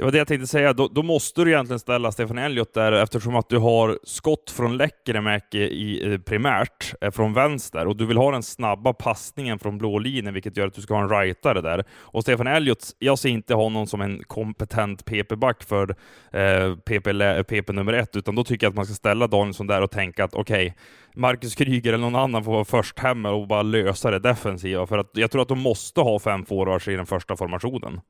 Det 0.00 0.04
var 0.04 0.12
det 0.12 0.18
jag 0.18 0.28
tänkte 0.28 0.46
säga. 0.46 0.72
Då, 0.72 0.88
då, 0.88 1.02
måste 1.02 1.44
du 1.44 1.50
egentligen 1.50 1.78
ställa 1.78 2.12
Stefan 2.12 2.38
Elliot 2.38 2.74
där 2.74 2.92
eftersom 2.92 3.36
att 3.36 3.48
du 3.48 3.58
har 3.58 3.98
skott 4.02 4.50
från 4.50 4.76
Lekkerimäki 4.76 5.58
i, 5.58 6.12
eh, 6.12 6.18
primärt 6.18 6.94
eh, 7.00 7.10
från 7.10 7.34
vänster 7.34 7.86
och 7.86 7.96
du 7.96 8.06
vill 8.06 8.16
ha 8.16 8.30
den 8.30 8.42
snabba 8.42 8.92
passningen 8.92 9.58
från 9.58 9.78
blå 9.78 9.98
linjen, 9.98 10.34
vilket 10.34 10.56
gör 10.56 10.66
att 10.66 10.74
du 10.74 10.82
ska 10.82 10.94
ha 10.94 11.02
en 11.02 11.08
rightare 11.08 11.60
där. 11.60 11.84
Och 12.00 12.22
Stefan 12.22 12.46
Elliot, 12.46 12.78
jag 12.98 13.18
ser 13.18 13.28
inte 13.28 13.54
honom 13.54 13.86
som 13.86 14.00
en 14.00 14.22
kompetent 14.26 15.04
PP-back 15.04 15.62
för 15.62 15.96
eh, 16.32 16.74
PP, 16.76 17.04
PP 17.48 17.72
nummer 17.72 17.92
ett, 17.92 18.16
utan 18.16 18.34
då 18.34 18.44
tycker 18.44 18.66
jag 18.66 18.70
att 18.70 18.76
man 18.76 18.86
ska 18.86 18.94
ställa 18.94 19.26
Danielsson 19.26 19.66
där 19.66 19.82
och 19.82 19.90
tänka 19.90 20.24
att 20.24 20.34
okej, 20.34 20.66
okay, 20.66 20.76
Marcus 21.14 21.54
Kryger 21.54 21.92
eller 21.92 22.10
någon 22.10 22.22
annan 22.22 22.44
får 22.44 22.52
vara 22.52 22.64
först 22.64 22.98
hem 22.98 23.26
och 23.26 23.48
bara 23.48 23.62
lösa 23.62 24.10
det 24.10 24.18
defensiva, 24.18 24.86
för 24.86 24.98
att 24.98 25.10
jag 25.12 25.30
tror 25.30 25.42
att 25.42 25.48
de 25.48 25.60
måste 25.60 26.00
ha 26.00 26.18
fem 26.18 26.44
forwards 26.44 26.88
i 26.88 26.96
den 26.96 27.06
första 27.06 27.36
formationen. 27.36 28.00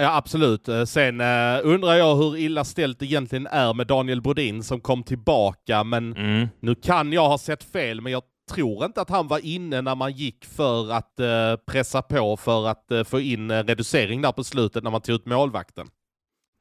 Ja, 0.00 0.16
absolut. 0.16 0.68
Eh, 0.68 0.84
sen 0.84 1.20
uh, 1.20 1.60
undrar 1.62 1.94
jag 1.94 2.16
hur 2.16 2.36
illa 2.36 2.64
ställt 2.64 2.98
det 2.98 3.06
egentligen 3.06 3.46
är 3.46 3.74
med 3.74 3.86
Daniel 3.86 4.22
Brodin 4.22 4.62
som 4.62 4.80
kom 4.80 5.02
tillbaka, 5.02 5.84
men 5.84 6.16
mm. 6.16 6.48
nu 6.60 6.74
kan 6.74 7.12
jag 7.12 7.28
ha 7.28 7.38
sett 7.38 7.64
fel, 7.64 8.00
men 8.00 8.12
jag 8.12 8.22
tror 8.50 8.84
inte 8.84 9.00
att 9.00 9.10
han 9.10 9.28
var 9.28 9.46
inne 9.46 9.80
när 9.82 9.94
man 9.94 10.12
gick 10.12 10.44
för 10.44 10.92
att 10.92 11.20
uh, 11.20 11.56
pressa 11.66 12.02
på 12.02 12.36
för 12.36 12.68
att 12.68 12.86
uh, 12.92 13.04
få 13.04 13.20
in 13.20 13.52
reducering 13.52 14.22
där 14.22 14.32
på 14.32 14.44
slutet 14.44 14.84
när 14.84 14.90
man 14.90 15.00
tog 15.00 15.14
ut 15.14 15.26
målvakten. 15.26 15.86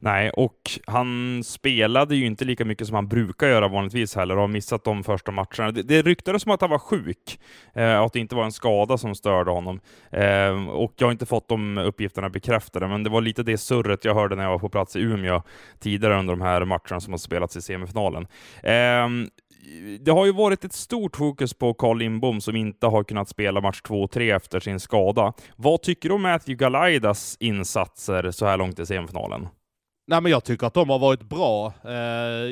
Nej, 0.06 0.30
och 0.30 0.72
han 0.88 1.42
spelade 1.44 2.16
ju 2.16 2.26
inte 2.26 2.46
lika 2.46 2.66
mycket 2.66 2.88
som 2.88 2.96
han 2.96 3.08
brukar 3.08 3.48
göra 3.48 3.68
vanligtvis 3.68 4.16
heller 4.16 4.36
och 4.36 4.42
har 4.42 4.48
missat 4.48 4.84
de 4.84 5.04
första 5.04 5.32
matcherna. 5.32 5.72
Det, 5.72 5.84
det 5.84 6.02
ryktades 6.02 6.42
som 6.42 6.52
att 6.52 6.62
han 6.62 6.70
var 6.70 6.80
sjuk, 6.80 7.40
eh, 7.74 8.02
att 8.02 8.14
det 8.14 8.20
inte 8.20 8.36
var 8.36 8.44
en 8.44 8.52
skada 8.52 8.98
som 8.98 9.16
störde 9.16 9.52
honom. 9.52 9.80
Eh, 10.12 10.70
och 10.70 10.94
jag 10.98 11.08
har 11.08 11.12
inte 11.12 11.26
fått 11.26 11.48
de 11.48 11.78
uppgifterna 11.78 12.30
bekräftade, 12.30 12.88
men 12.88 13.04
det 13.04 13.10
var 13.10 13.22
lite 13.22 13.44
det 13.44 13.58
surret 13.58 14.06
jag 14.06 14.14
hörde 14.14 14.36
när 14.36 14.44
jag 14.44 14.52
var 14.52 14.60
på 14.60 14.70
plats 14.70 14.96
i 14.96 15.00
Umeå 15.00 15.42
tidigare 15.80 16.20
under 16.20 16.34
de 16.34 16.42
här 16.42 16.66
matcherna 16.66 17.00
som 17.00 17.14
har 17.14 17.18
spelats 17.18 17.58
i 17.58 17.62
semifinalen. 17.62 18.28
Eh, 18.64 19.08
det 20.00 20.12
har 20.12 20.26
ju 20.26 20.32
varit 20.32 20.66
ett 20.66 20.74
stort 20.74 21.18
fokus 21.18 21.54
på 21.54 21.74
Carl 21.74 21.98
Lindbom 21.98 22.42
som 22.42 22.56
inte 22.56 22.88
har 22.88 23.04
kunnat 23.04 23.30
spela 23.30 23.62
match 23.62 23.82
2 23.82 24.02
och 24.02 24.12
3 24.12 24.32
efter 24.32 24.60
sin 24.60 24.80
skada. 24.80 25.34
Vad 25.56 25.82
tycker 25.82 26.10
du 26.10 26.16
om 26.16 26.22
Matthew 26.22 26.56
Galaidas 26.66 27.38
insatser 27.40 28.32
så 28.32 28.46
här 28.46 28.58
långt 28.58 28.80
i 28.80 28.86
semifinalen? 28.86 29.48
Nej, 30.08 30.22
men 30.22 30.32
jag 30.32 30.44
tycker 30.44 30.68
att 30.68 30.74
de 30.74 30.90
har 30.90 31.00
varit 31.00 31.24
bra. 31.24 31.74
Eh, 31.84 31.94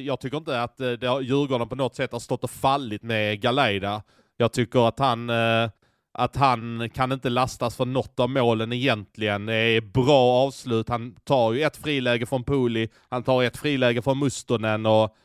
jag 0.05 0.19
tycker 0.19 0.37
inte 0.37 0.61
att 0.61 0.79
eh, 0.79 0.87
Djurgården 1.21 1.69
på 1.69 1.75
något 1.75 1.95
sätt 1.95 2.11
har 2.11 2.19
stått 2.19 2.43
och 2.43 2.49
fallit 2.49 3.03
med 3.03 3.41
Galeida. 3.41 4.03
Jag 4.37 4.53
tycker 4.53 4.87
att 4.87 4.99
han, 4.99 5.29
eh, 5.29 5.69
att 6.13 6.35
han 6.35 6.89
kan 6.89 7.11
inte 7.11 7.29
lastas 7.29 7.75
för 7.75 7.85
något 7.85 8.19
av 8.19 8.29
målen 8.29 8.73
egentligen. 8.73 9.45
Det 9.45 9.55
är 9.55 9.81
bra 9.81 10.45
avslut. 10.45 10.89
Han 10.89 11.15
tar 11.23 11.53
ju 11.53 11.61
ett 11.61 11.77
friläge 11.77 12.25
från 12.25 12.43
Puli, 12.43 12.87
han 13.09 13.23
tar 13.23 13.43
ett 13.43 13.57
friläge 13.57 14.01
från 14.01 14.19
Mustonen 14.19 14.85
och 14.85 15.15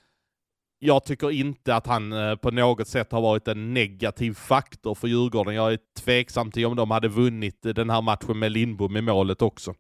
jag 0.81 1.05
tycker 1.05 1.31
inte 1.31 1.75
att 1.75 1.87
han 1.87 2.15
på 2.43 2.51
något 2.51 2.89
sätt 2.89 3.13
har 3.13 3.21
varit 3.21 3.49
en 3.49 3.75
negativ 3.75 4.35
faktor 4.35 4.95
för 4.95 5.09
Djurgården. 5.09 5.55
Jag 5.55 5.73
är 5.73 5.79
tveksam 6.01 6.51
till 6.51 6.67
om 6.67 6.77
de 6.77 6.91
hade 6.91 7.09
vunnit 7.09 7.63
den 7.63 7.91
här 7.91 8.03
matchen 8.03 8.39
med 8.39 8.53
Lindbom 8.53 8.97
i 8.97 9.01
målet 9.01 9.43
också. 9.43 9.75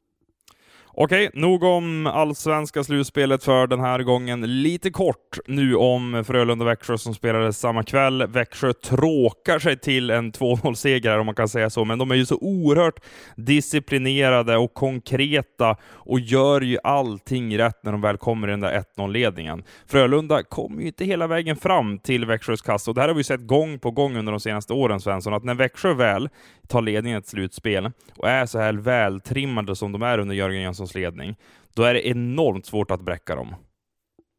Okej, 1.01 1.31
nog 1.35 1.63
om 1.63 2.07
allsvenska 2.07 2.85
slutspelet 2.85 3.45
för 3.45 3.67
den 3.67 3.81
här 3.81 4.03
gången. 4.03 4.63
Lite 4.63 4.91
kort 4.91 5.39
nu 5.47 5.75
om 5.75 6.25
Frölunda-Växjö 6.25 6.99
som 6.99 7.15
spelades 7.15 7.59
samma 7.59 7.83
kväll. 7.83 8.27
Växjö 8.27 8.73
tråkar 8.73 9.59
sig 9.59 9.79
till 9.79 10.11
en 10.11 10.33
2-0-seger 10.33 11.19
om 11.19 11.27
man 11.27 11.35
kan 11.35 11.49
säga 11.49 11.71
så, 11.71 11.85
men 11.85 11.99
de 11.99 12.11
är 12.11 12.15
ju 12.15 12.27
så 12.27 12.39
oerhört 12.41 13.01
disciplinerade 13.37 14.57
och 14.57 14.75
konkreta 14.75 15.77
och 15.85 16.21
gör 16.21 16.61
ju 16.61 16.79
allting 16.85 17.59
rätt 17.59 17.85
när 17.85 17.93
de 17.93 18.01
väl 18.01 18.17
kommer 18.17 18.49
i 18.49 18.51
den 18.51 18.61
där 18.61 18.85
1-0-ledningen. 18.97 19.65
Frölunda 19.87 20.43
kommer 20.43 20.81
ju 20.81 20.87
inte 20.87 21.05
hela 21.05 21.27
vägen 21.27 21.57
fram 21.57 21.99
till 21.99 22.25
Växjös 22.25 22.63
kassa 22.63 22.91
och 22.91 22.95
det 22.95 23.01
här 23.01 23.09
har 23.09 23.15
vi 23.15 23.25
sett 23.25 23.47
gång 23.47 23.79
på 23.79 23.91
gång 23.91 24.17
under 24.17 24.33
de 24.33 24.41
senaste 24.41 24.73
åren, 24.73 25.01
Svensson, 25.01 25.35
att 25.35 25.45
när 25.45 25.55
Växjö 25.55 25.95
väl 25.95 26.29
tar 26.69 26.83
ledningen 26.83 27.19
i 27.19 27.21
ett 27.21 27.29
slutspel 27.29 27.91
och 28.17 28.29
är 28.29 28.47
så 28.47 28.59
här 28.59 28.73
vältrimmade 28.73 29.77
som 29.77 29.93
de 29.93 30.03
är 30.03 30.19
under 30.19 30.35
Jörgen 30.35 30.63
Jönsson 30.63 30.88
Jönssons 30.89 30.95
ledning, 30.95 31.37
då 31.75 31.83
är 31.83 31.95
det 31.95 32.09
enormt 32.09 32.67
svårt 32.67 32.91
att 32.91 33.01
bräcka 33.01 33.35
dem. 33.35 33.55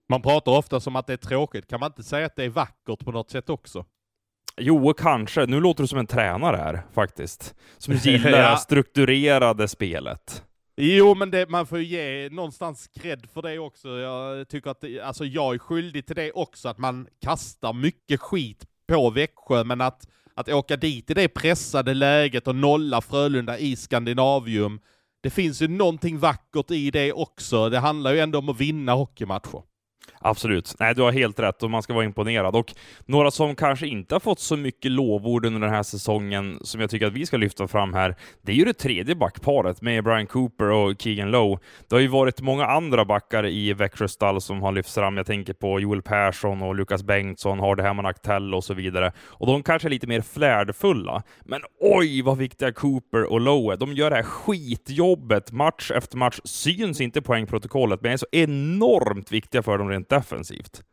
Man 0.09 0.21
pratar 0.21 0.51
ofta 0.51 0.79
som 0.79 0.95
att 0.95 1.07
det 1.07 1.13
är 1.13 1.17
tråkigt. 1.17 1.67
Kan 1.67 1.79
man 1.79 1.89
inte 1.89 2.03
säga 2.03 2.25
att 2.25 2.35
det 2.35 2.43
är 2.43 2.49
vackert 2.49 3.05
på 3.05 3.11
något 3.11 3.29
sätt 3.29 3.49
också? 3.49 3.85
Jo, 4.57 4.93
kanske. 4.93 5.45
Nu 5.45 5.59
låter 5.59 5.83
du 5.83 5.87
som 5.87 5.99
en 5.99 6.07
tränare 6.07 6.57
här, 6.57 6.81
faktiskt. 6.93 7.55
Som 7.77 7.93
gillar 8.03 8.51
det 8.51 8.57
strukturerade 8.57 9.67
spelet. 9.67 10.43
Jo, 10.77 11.15
men 11.15 11.31
det, 11.31 11.49
man 11.49 11.67
får 11.67 11.79
ju 11.79 11.85
ge 11.85 12.29
någonstans 12.29 12.87
cred 12.87 13.29
för 13.33 13.41
det 13.41 13.59
också. 13.59 13.89
Jag 13.89 14.47
tycker 14.47 14.69
att, 14.69 14.81
det, 14.81 15.01
alltså 15.01 15.25
jag 15.25 15.53
är 15.53 15.59
skyldig 15.59 16.05
till 16.05 16.15
det 16.15 16.31
också, 16.31 16.69
att 16.69 16.77
man 16.77 17.07
kastar 17.21 17.73
mycket 17.73 18.21
skit 18.21 18.65
på 18.87 19.09
Växjö, 19.09 19.63
men 19.63 19.81
att, 19.81 20.07
att 20.35 20.49
åka 20.49 20.77
dit 20.77 21.09
i 21.09 21.13
det 21.13 21.27
pressade 21.27 21.93
läget 21.93 22.47
och 22.47 22.55
nolla 22.55 23.01
Frölunda 23.01 23.57
i 23.57 23.75
Skandinavium, 23.75 24.79
det 25.21 25.29
finns 25.29 25.61
ju 25.61 25.67
någonting 25.67 26.19
vackert 26.19 26.71
i 26.71 26.91
det 26.91 27.13
också. 27.13 27.69
Det 27.69 27.79
handlar 27.79 28.13
ju 28.13 28.19
ändå 28.19 28.39
om 28.39 28.49
att 28.49 28.59
vinna 28.59 28.93
hockeymatcher. 28.93 29.63
Absolut. 30.21 30.75
Nej, 30.79 30.95
du 30.95 31.01
har 31.01 31.11
helt 31.11 31.39
rätt 31.39 31.63
och 31.63 31.71
man 31.71 31.83
ska 31.83 31.93
vara 31.93 32.05
imponerad. 32.05 32.55
Och 32.55 32.73
några 33.05 33.31
som 33.31 33.55
kanske 33.55 33.87
inte 33.87 34.15
har 34.15 34.19
fått 34.19 34.39
så 34.39 34.57
mycket 34.57 34.91
lovord 34.91 35.45
under 35.45 35.59
den 35.61 35.69
här 35.69 35.83
säsongen 35.83 36.59
som 36.61 36.81
jag 36.81 36.89
tycker 36.89 37.07
att 37.07 37.13
vi 37.13 37.25
ska 37.25 37.37
lyfta 37.37 37.67
fram 37.67 37.93
här, 37.93 38.15
det 38.41 38.51
är 38.51 38.55
ju 38.55 38.65
det 38.65 38.73
tredje 38.73 39.15
backparet 39.15 39.81
med 39.81 40.03
Brian 40.03 40.27
Cooper 40.27 40.71
och 40.71 41.01
Keegan 41.01 41.31
Lowe. 41.31 41.59
Det 41.89 41.95
har 41.95 42.01
ju 42.01 42.07
varit 42.07 42.41
många 42.41 42.65
andra 42.65 43.05
backar 43.05 43.45
i 43.45 43.73
Växjö 43.73 44.07
stall 44.07 44.41
som 44.41 44.61
har 44.61 44.71
lyfts 44.71 44.95
fram. 44.95 45.17
Jag 45.17 45.25
tänker 45.25 45.53
på 45.53 45.79
Joel 45.79 46.01
Persson 46.01 46.61
och 46.61 46.75
Lukas 46.75 47.03
Bengtsson, 47.03 47.59
Hardy 47.59 47.83
Hammond 47.83 48.07
Aktell 48.07 48.53
och 48.53 48.63
så 48.63 48.73
vidare. 48.73 49.11
Och 49.19 49.47
de 49.47 49.63
kanske 49.63 49.87
är 49.87 49.89
lite 49.89 50.07
mer 50.07 50.21
flärdfulla. 50.21 51.23
Men 51.45 51.61
oj 51.79 52.21
vad 52.21 52.37
viktiga 52.37 52.71
Cooper 52.71 53.31
och 53.31 53.41
Lowe 53.41 53.73
är. 53.73 53.77
De 53.77 53.93
gör 53.93 54.09
det 54.09 54.15
här 54.15 54.23
skitjobbet 54.23 55.51
match 55.51 55.91
efter 55.91 56.17
match. 56.17 56.39
Syns 56.43 57.01
inte 57.01 57.19
i 57.19 57.21
poängprotokollet, 57.21 58.01
men 58.01 58.11
är 58.11 58.17
så 58.17 58.25
enormt 58.31 59.31
viktiga 59.31 59.63
för 59.63 59.77
dem 59.77 59.89
rent 59.89 60.08
defensivt. 60.09 60.83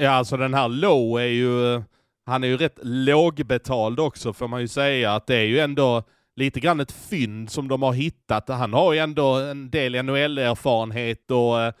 Ja, 0.00 0.10
alltså 0.10 0.36
den 0.36 0.54
här 0.54 0.68
Low 0.68 1.20
är 1.20 1.24
ju, 1.24 1.82
han 2.26 2.44
är 2.44 2.48
ju 2.48 2.56
rätt 2.56 2.78
lågbetald 2.82 4.00
också 4.00 4.32
får 4.32 4.48
man 4.48 4.60
ju 4.60 4.68
säga, 4.68 5.14
att 5.14 5.26
det 5.26 5.36
är 5.36 5.44
ju 5.44 5.58
ändå 5.58 6.02
lite 6.36 6.60
grann 6.60 6.80
ett 6.80 6.92
fynd 6.92 7.50
som 7.50 7.68
de 7.68 7.82
har 7.82 7.92
hittat. 7.92 8.48
Han 8.48 8.72
har 8.72 8.92
ju 8.92 8.98
ändå 8.98 9.34
en 9.34 9.70
del 9.70 10.02
NHL-erfarenhet 10.02 11.30
och 11.30 11.60
eh, 11.60 11.72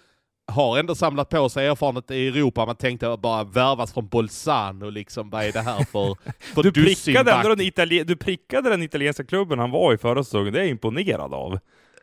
har 0.46 0.78
ändå 0.78 0.94
samlat 0.94 1.28
på 1.28 1.48
sig 1.48 1.66
erfarenhet 1.66 2.10
i 2.10 2.28
Europa. 2.28 2.66
Man 2.66 2.76
tänkte 2.76 3.16
bara 3.16 3.44
värvas 3.44 3.92
från 3.92 4.08
Bolzano 4.08 4.90
liksom, 4.90 5.30
vad 5.30 5.44
är 5.44 5.52
det 5.52 5.60
här 5.60 5.84
för, 5.84 6.16
för 6.54 6.62
Du 6.62 6.72
prickade, 6.72 7.54
den 7.56 8.06
du 8.06 8.16
prickade 8.16 8.70
den 8.70 8.82
italienska 8.82 9.24
klubben 9.24 9.58
han 9.58 9.70
var 9.70 9.94
i 9.94 9.98
förra 9.98 10.24
säsongen, 10.24 10.52
det 10.52 10.58
är 10.58 10.62
jag 10.62 10.70
imponerad 10.70 11.34
av. 11.34 11.58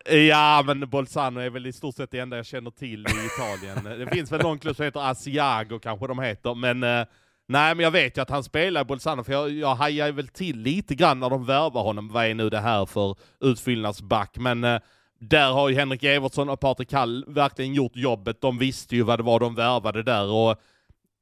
Ja, 0.10 0.64
men 0.66 0.90
Bolzano 0.90 1.40
är 1.40 1.50
väl 1.50 1.68
i 1.68 1.74
stort 1.74 1.96
sett 1.96 2.12
det 2.12 2.20
enda 2.20 2.38
jag 2.38 2.46
känner 2.46 2.72
till 2.72 3.00
i 3.00 3.26
Italien. 3.26 4.00
Det 4.00 4.16
finns 4.16 4.32
väl 4.32 4.42
någon 4.42 4.60
klubb 4.60 4.76
som 4.76 4.86
heter 4.86 5.10
Asiago 5.10 5.80
kanske 5.80 6.08
de 6.08 6.20
heter, 6.20 6.56
men 6.56 6.84
eh, 6.84 7.06
nej, 7.48 7.76
men 7.76 7.80
jag 7.84 7.92
vet 7.92 8.18
ju 8.18 8.22
att 8.22 8.30
han 8.30 8.44
spelar 8.44 8.82
i 8.82 8.86
Bolzano, 8.86 9.24
för 9.24 9.34
jag, 9.34 9.52
jag 9.52 9.76
hajar 9.76 10.12
väl 10.12 10.28
till 10.28 10.60
lite 10.60 10.96
grann 10.96 11.20
när 11.20 11.30
de 11.30 11.46
värvar 11.46 11.84
honom. 11.84 12.10
Vad 12.10 12.26
är 12.26 12.34
nu 12.34 12.50
det 12.50 12.60
här 12.60 12.86
för 12.86 13.16
utfyllnadsback? 13.40 14.38
Men 14.38 14.64
eh, 14.64 14.80
där 15.20 15.52
har 15.52 15.70
ju 15.70 15.76
Henrik 15.76 16.04
Evertsson 16.04 16.50
och 16.50 16.60
Patrik 16.60 16.94
Hall 16.94 17.26
verkligen 17.28 17.74
gjort 17.74 17.96
jobbet. 17.96 18.42
De 18.42 18.58
visste 18.58 18.96
ju 18.96 19.04
vad 19.04 19.20
det 19.20 19.24
var 19.24 19.40
de 19.40 19.56
värvade 19.56 20.04
där 20.04 20.26
och 20.26 20.62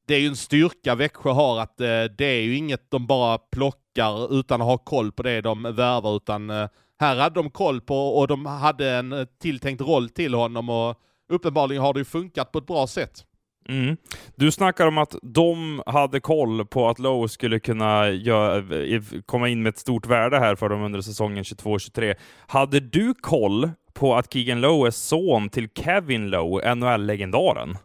det 0.08 0.16
är 0.16 0.20
ju 0.20 0.28
en 0.28 0.36
styrka 0.36 0.96
Växjö 0.96 1.32
har 1.32 1.60
att 1.60 1.82
eh, 1.82 2.04
det 2.18 2.26
är 2.26 2.42
ju 2.42 2.56
inget 2.58 2.92
de 2.92 3.08
bara 3.08 3.38
plockar 3.38 4.40
utan 4.40 4.62
att 4.62 4.68
ha 4.68 4.78
koll 4.78 5.12
på 5.12 5.24
det 5.24 5.42
de 5.42 5.64
värvar, 5.64 6.16
utan 6.16 6.50
eh, 6.50 6.68
här 7.00 7.16
hade 7.16 7.36
de 7.36 7.50
koll 7.50 7.82
på 7.82 8.18
och 8.18 8.28
de 8.28 8.46
hade 8.46 8.92
en 8.92 9.14
eh, 9.14 9.26
tilltänkt 9.42 9.82
roll 9.82 10.10
till 10.10 10.34
honom 10.34 10.70
och 10.70 11.00
uppenbarligen 11.30 11.84
har 11.84 11.94
det 11.94 12.00
ju 12.00 12.06
funkat 12.06 12.52
på 12.52 12.58
ett 12.60 12.68
bra 12.68 12.88
sätt. 12.88 13.26
Mm. 13.70 13.98
Du 14.36 14.52
snackar 14.52 14.88
om 14.88 14.98
att 14.98 15.16
de 15.22 15.82
hade 15.86 16.20
koll 16.20 16.66
på 16.66 16.90
att 16.90 17.00
Lowe 17.00 17.30
skulle 17.30 17.60
kunna 17.60 18.06
gö- 18.06 19.22
komma 19.26 19.50
in 19.50 19.64
med 19.64 19.70
ett 19.70 19.78
stort 19.78 20.06
värde 20.06 20.40
här 20.40 20.56
för 20.56 20.70
dem 20.70 20.82
under 20.84 21.02
säsongen 21.02 21.44
22-23. 21.44 22.16
Hade 22.48 22.80
du 22.80 23.14
koll 23.14 23.70
på 23.94 24.16
att 24.16 24.34
Keegan 24.34 24.62
Lowe 24.62 24.88
är 24.88 24.92
son 24.92 25.50
till 25.50 25.70
Kevin 25.76 26.30
Lowe, 26.30 26.76
NHL-legendaren? 26.76 27.78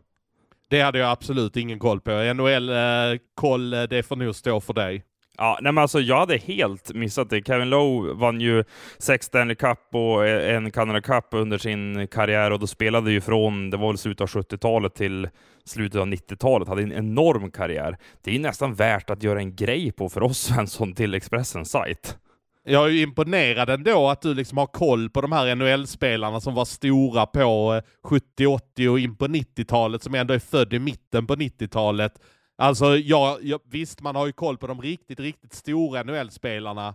Det 0.71 0.81
hade 0.81 0.99
jag 0.99 1.11
absolut 1.11 1.57
ingen 1.57 1.79
koll 1.79 2.01
på. 2.01 2.11
NHL-koll, 2.11 3.75
eh, 3.75 3.83
det 3.83 4.03
får 4.03 4.17
nog 4.17 4.35
stå 4.35 4.61
för 4.61 4.75
dig. 4.75 5.05
Ja, 5.39 5.59
nej 5.63 5.73
men 5.73 5.83
alltså 5.83 6.01
jag 6.01 6.17
hade 6.17 6.37
helt 6.37 6.95
missat 6.95 7.31
det. 7.31 7.47
Kevin 7.47 7.71
Lowe 7.71 8.15
vann 8.15 8.41
ju 8.41 8.65
sex 8.99 9.27
Stanley 9.27 9.57
Cup 9.57 9.79
och 9.93 10.27
eh, 10.27 10.57
en 10.57 10.71
Canada 10.71 11.01
Cup 11.01 11.25
under 11.31 11.59
sin 11.59 12.09
karriär 12.09 12.51
och 12.51 12.59
då 12.59 12.67
spelade 12.67 13.13
ju 13.13 13.21
från, 13.21 13.71
det 13.71 13.77
var 13.77 13.89
väl 13.89 13.99
slutet 13.99 14.21
av 14.21 14.29
70-talet 14.29 14.95
till 14.95 15.29
slutet 15.65 16.01
av 16.01 16.07
90-talet, 16.07 16.69
hade 16.69 16.83
en 16.83 16.93
enorm 16.93 17.51
karriär. 17.51 17.97
Det 18.23 18.35
är 18.35 18.39
nästan 18.39 18.75
värt 18.75 19.11
att 19.11 19.23
göra 19.23 19.39
en 19.39 19.57
grej 19.57 19.93
på 19.93 20.09
för 20.09 20.23
oss 20.23 20.39
Svensson 20.47 20.95
till 20.95 21.15
Expressens 21.15 21.71
sajt. 21.71 22.19
Jag 22.65 22.85
är 22.85 22.89
ju 22.89 23.03
imponerad 23.03 23.71
ändå 23.71 24.09
att 24.09 24.23
du 24.23 24.35
liksom 24.35 24.59
har 24.59 24.67
koll 24.67 25.11
på 25.11 25.21
de 25.21 25.33
här 25.33 25.55
NHL-spelarna 25.55 26.41
som 26.41 26.55
var 26.55 26.65
stora 26.65 27.27
på 27.27 27.75
eh, 27.75 28.09
70, 28.09 28.47
80 28.47 28.89
och 28.89 28.99
in 28.99 29.17
på 29.17 29.27
90-talet, 29.27 30.03
som 30.03 30.15
ändå 30.15 30.35
är 30.35 30.39
född 30.39 30.73
i 30.73 30.79
mitten 30.79 31.27
på 31.27 31.35
90-talet. 31.35 32.13
Alltså, 32.61 32.97
ja, 32.97 33.39
ja, 33.43 33.59
visst, 33.65 34.01
man 34.01 34.17
har 34.17 34.27
ju 34.27 34.33
koll 34.33 34.59
på 34.59 34.67
de 34.67 34.83
riktigt, 34.83 35.21
riktigt 35.21 35.55
stora 35.55 36.03
NHL-spelarna. 36.03 36.95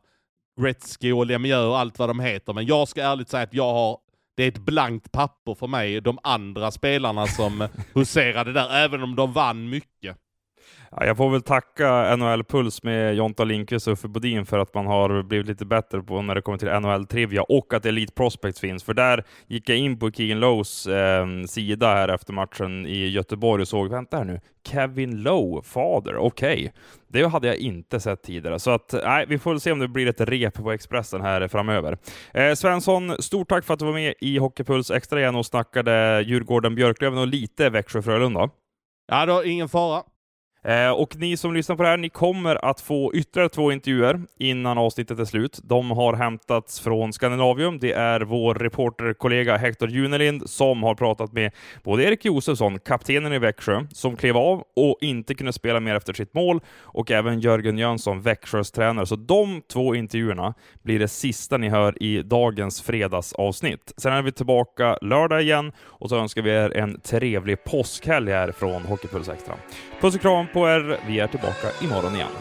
Gretzky 0.62 1.12
och 1.12 1.26
Lemieux 1.26 1.68
och 1.68 1.80
allt 1.80 2.00
vad 2.00 2.10
de 2.10 2.20
heter, 2.20 2.54
men 2.54 2.66
jag 2.66 2.88
ska 2.88 3.04
ärligt 3.04 3.30
säga 3.30 3.44
att 3.44 3.54
jag 3.54 3.74
har 3.74 3.98
det 4.38 4.44
är 4.44 4.48
ett 4.48 4.66
blankt 4.66 5.12
papper 5.12 5.56
för 5.56 5.68
mig, 5.68 6.02
de 6.02 6.20
andra 6.24 6.72
spelarna 6.72 7.28
som 7.28 7.68
huserade 7.94 8.54
där, 8.54 8.70
även 8.70 9.04
om 9.04 9.16
de 9.16 9.34
vann 9.34 9.70
mycket. 9.70 10.18
Ja, 10.98 11.06
jag 11.06 11.18
får 11.18 11.30
väl 11.30 11.42
tacka 11.42 12.16
NHL 12.16 12.44
Puls 12.44 12.84
med 12.84 13.16
Jonta 13.16 13.44
Lindqvist 13.44 13.88
och 13.88 13.94
Uffe 13.94 14.08
Bodin 14.08 14.46
för 14.46 14.60
att 14.60 14.74
man 14.74 14.88
har 14.88 15.24
blivit 15.24 15.48
lite 15.48 15.66
bättre 15.66 16.02
på 16.02 16.22
när 16.22 16.36
det 16.36 16.42
kommer 16.42 16.58
till 16.58 16.68
NHL-trivia 16.68 17.42
och 17.42 17.74
att 17.74 17.86
Elite 17.86 18.14
Prospects 18.14 18.60
finns. 18.60 18.84
För 18.84 18.94
där 18.94 19.24
gick 19.48 19.70
jag 19.70 19.78
in 19.78 20.00
på 20.00 20.12
Keegan 20.12 20.40
Lowes 20.40 20.88
eh, 20.88 21.26
sida 21.48 21.88
här 21.88 22.08
efter 22.10 22.34
matchen 22.34 22.86
i 22.86 23.08
Göteborg 23.08 23.62
och 23.62 23.68
såg, 23.68 23.90
vänta 23.90 24.18
här 24.18 24.24
nu, 24.24 24.40
Kevin 24.68 25.24
Lowe, 25.24 25.62
fader, 25.64 26.18
okej. 26.18 26.74
Det 27.08 27.26
hade 27.26 27.48
jag 27.48 27.58
inte 27.58 28.00
sett 28.00 28.24
tidigare, 28.24 28.60
så 28.60 28.72
att 28.72 28.94
nej, 29.04 29.26
vi 29.28 29.40
får 29.40 29.52
väl 29.52 29.60
se 29.60 29.72
om 29.72 29.80
det 29.80 29.88
blir 29.88 30.08
ett 30.08 30.22
rep 30.22 30.54
på 30.54 30.72
Expressen 30.72 31.22
här 31.22 31.48
framöver. 31.48 31.98
Eh, 32.34 32.54
Svensson, 32.54 33.16
stort 33.20 33.50
tack 33.50 33.66
för 33.66 33.74
att 33.74 33.80
du 33.80 33.86
var 33.86 33.94
med 33.94 34.14
i 34.20 34.38
Hockeypuls 34.38 34.92
Extra 34.92 35.20
igen 35.20 35.36
och 35.36 35.46
snackade 35.46 36.22
Djurgården, 36.22 36.76
Björklöven 36.76 37.20
och 37.20 37.28
lite 37.28 37.70
Växjö-Frölunda. 37.70 38.50
Ja, 39.08 39.26
då, 39.26 39.44
ingen 39.46 39.70
fara. 39.70 40.04
Eh, 40.66 40.92
och 40.92 41.16
ni 41.16 41.38
som 41.38 41.54
lyssnar 41.54 41.76
på 41.76 41.84
det 41.84 41.90
här, 41.90 41.98
ni 41.98 42.10
kommer 42.10 42.66
att 42.66 42.82
få 42.82 43.12
ytterligare 43.14 43.50
två 43.50 43.72
intervjuer 43.72 44.22
innan 44.40 44.78
avsnittet 44.78 45.20
är 45.20 45.26
slut. 45.26 45.60
De 45.64 45.92
har 45.92 46.14
hämtats 46.14 46.80
från 46.80 47.14
Skandinavium. 47.14 47.80
Det 47.80 47.92
är 47.92 48.22
vår 48.22 48.56
reporterkollega 48.56 49.58
Hector 49.58 49.90
Junelind 49.90 50.50
som 50.50 50.84
har 50.84 50.96
pratat 50.96 51.34
med 51.34 51.52
både 51.84 52.04
Erik 52.04 52.26
Josefsson, 52.26 52.80
kaptenen 52.80 53.34
i 53.34 53.40
Växjö, 53.40 53.86
som 53.92 54.16
klev 54.16 54.38
av 54.38 54.64
och 54.76 54.98
inte 55.02 55.36
kunde 55.36 55.54
spela 55.54 55.80
mer 55.80 55.96
efter 55.96 56.14
sitt 56.14 56.34
mål, 56.34 56.60
och 56.82 57.12
även 57.12 57.40
Jörgen 57.40 57.78
Jönsson, 57.78 58.22
Växjös 58.22 58.72
tränare. 58.72 59.06
Så 59.06 59.16
de 59.16 59.62
två 59.74 59.96
intervjuerna 59.96 60.54
blir 60.84 61.00
det 61.00 61.08
sista 61.08 61.58
ni 61.58 61.70
hör 61.70 62.04
i 62.04 62.22
dagens 62.22 62.82
fredagsavsnitt. 62.82 63.94
Sen 63.98 64.14
är 64.14 64.22
vi 64.22 64.32
tillbaka 64.32 64.98
lördag 65.02 65.42
igen 65.42 65.72
och 65.80 66.10
så 66.10 66.18
önskar 66.18 66.42
vi 66.42 66.52
er 66.52 66.78
en 66.78 67.00
trevlig 67.00 67.64
påskhelg 67.64 68.32
här 68.32 68.52
från 68.52 68.82
Hockeypuls 68.82 69.30
Extra. 69.30 69.54
Puss 70.02 70.16
och 70.16 70.22
kram 70.22 70.48
på 70.56 70.70
er. 70.70 71.00
Vi 71.08 71.20
är 71.20 71.28
tillbaka 71.28 71.68
imorgon 71.82 72.16
igen. 72.16 72.32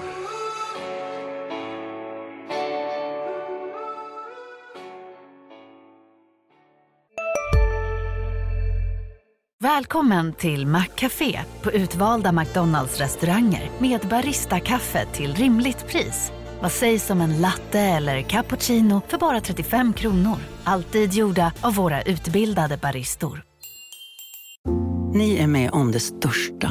Välkommen 9.62 10.33
till 10.33 10.66
Maccafé 10.66 11.40
på 11.62 11.72
utvalda 11.72 12.33
McDonalds 12.33 13.00
restauranger 13.00 13.70
med 13.79 14.00
Baristakaffe 14.00 15.07
till 15.07 15.35
rimligt 15.35 15.87
pris. 15.87 16.33
Vad 16.61 16.72
sägs 16.72 17.11
om 17.11 17.20
en 17.20 17.40
latte 17.40 17.81
eller 17.81 18.22
cappuccino 18.22 19.03
för 19.09 19.18
bara 19.18 19.40
35 19.40 19.92
kronor? 19.92 20.37
Alltid 20.64 21.12
gjorda 21.12 21.53
av 21.61 21.74
våra 21.74 22.03
utbildade 22.03 22.77
baristor. 22.77 23.42
Ni 25.14 25.37
är 25.37 25.46
med 25.46 25.70
om 25.70 25.92
det 25.92 26.00
största. 26.00 26.70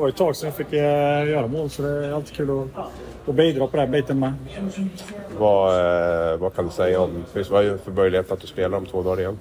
Var 0.00 0.08
ett 0.08 0.16
tag 0.16 0.36
sedan 0.36 0.46
jag 0.46 0.56
fick 0.56 0.72
eh, 0.72 1.28
göra 1.28 1.46
mål 1.46 1.70
så 1.70 1.82
det 1.82 2.06
är 2.06 2.12
alltid 2.12 2.36
kul 2.36 2.50
att, 2.50 2.88
att 3.28 3.34
bidra 3.34 3.66
på 3.66 3.76
den 3.76 3.90
biten 3.90 4.18
med. 4.18 4.32
Vad, 5.38 6.32
eh, 6.32 6.38
vad 6.38 6.54
kan 6.54 6.66
du 6.66 6.70
säga 6.70 7.00
om, 7.00 7.24
vad 7.50 7.64
är 7.64 7.76
för 7.76 7.92
möjlighet 7.92 8.32
att 8.32 8.40
du 8.40 8.46
spelar 8.46 8.78
om 8.78 8.86
två 8.86 9.02
dagar 9.02 9.20
igen? 9.20 9.38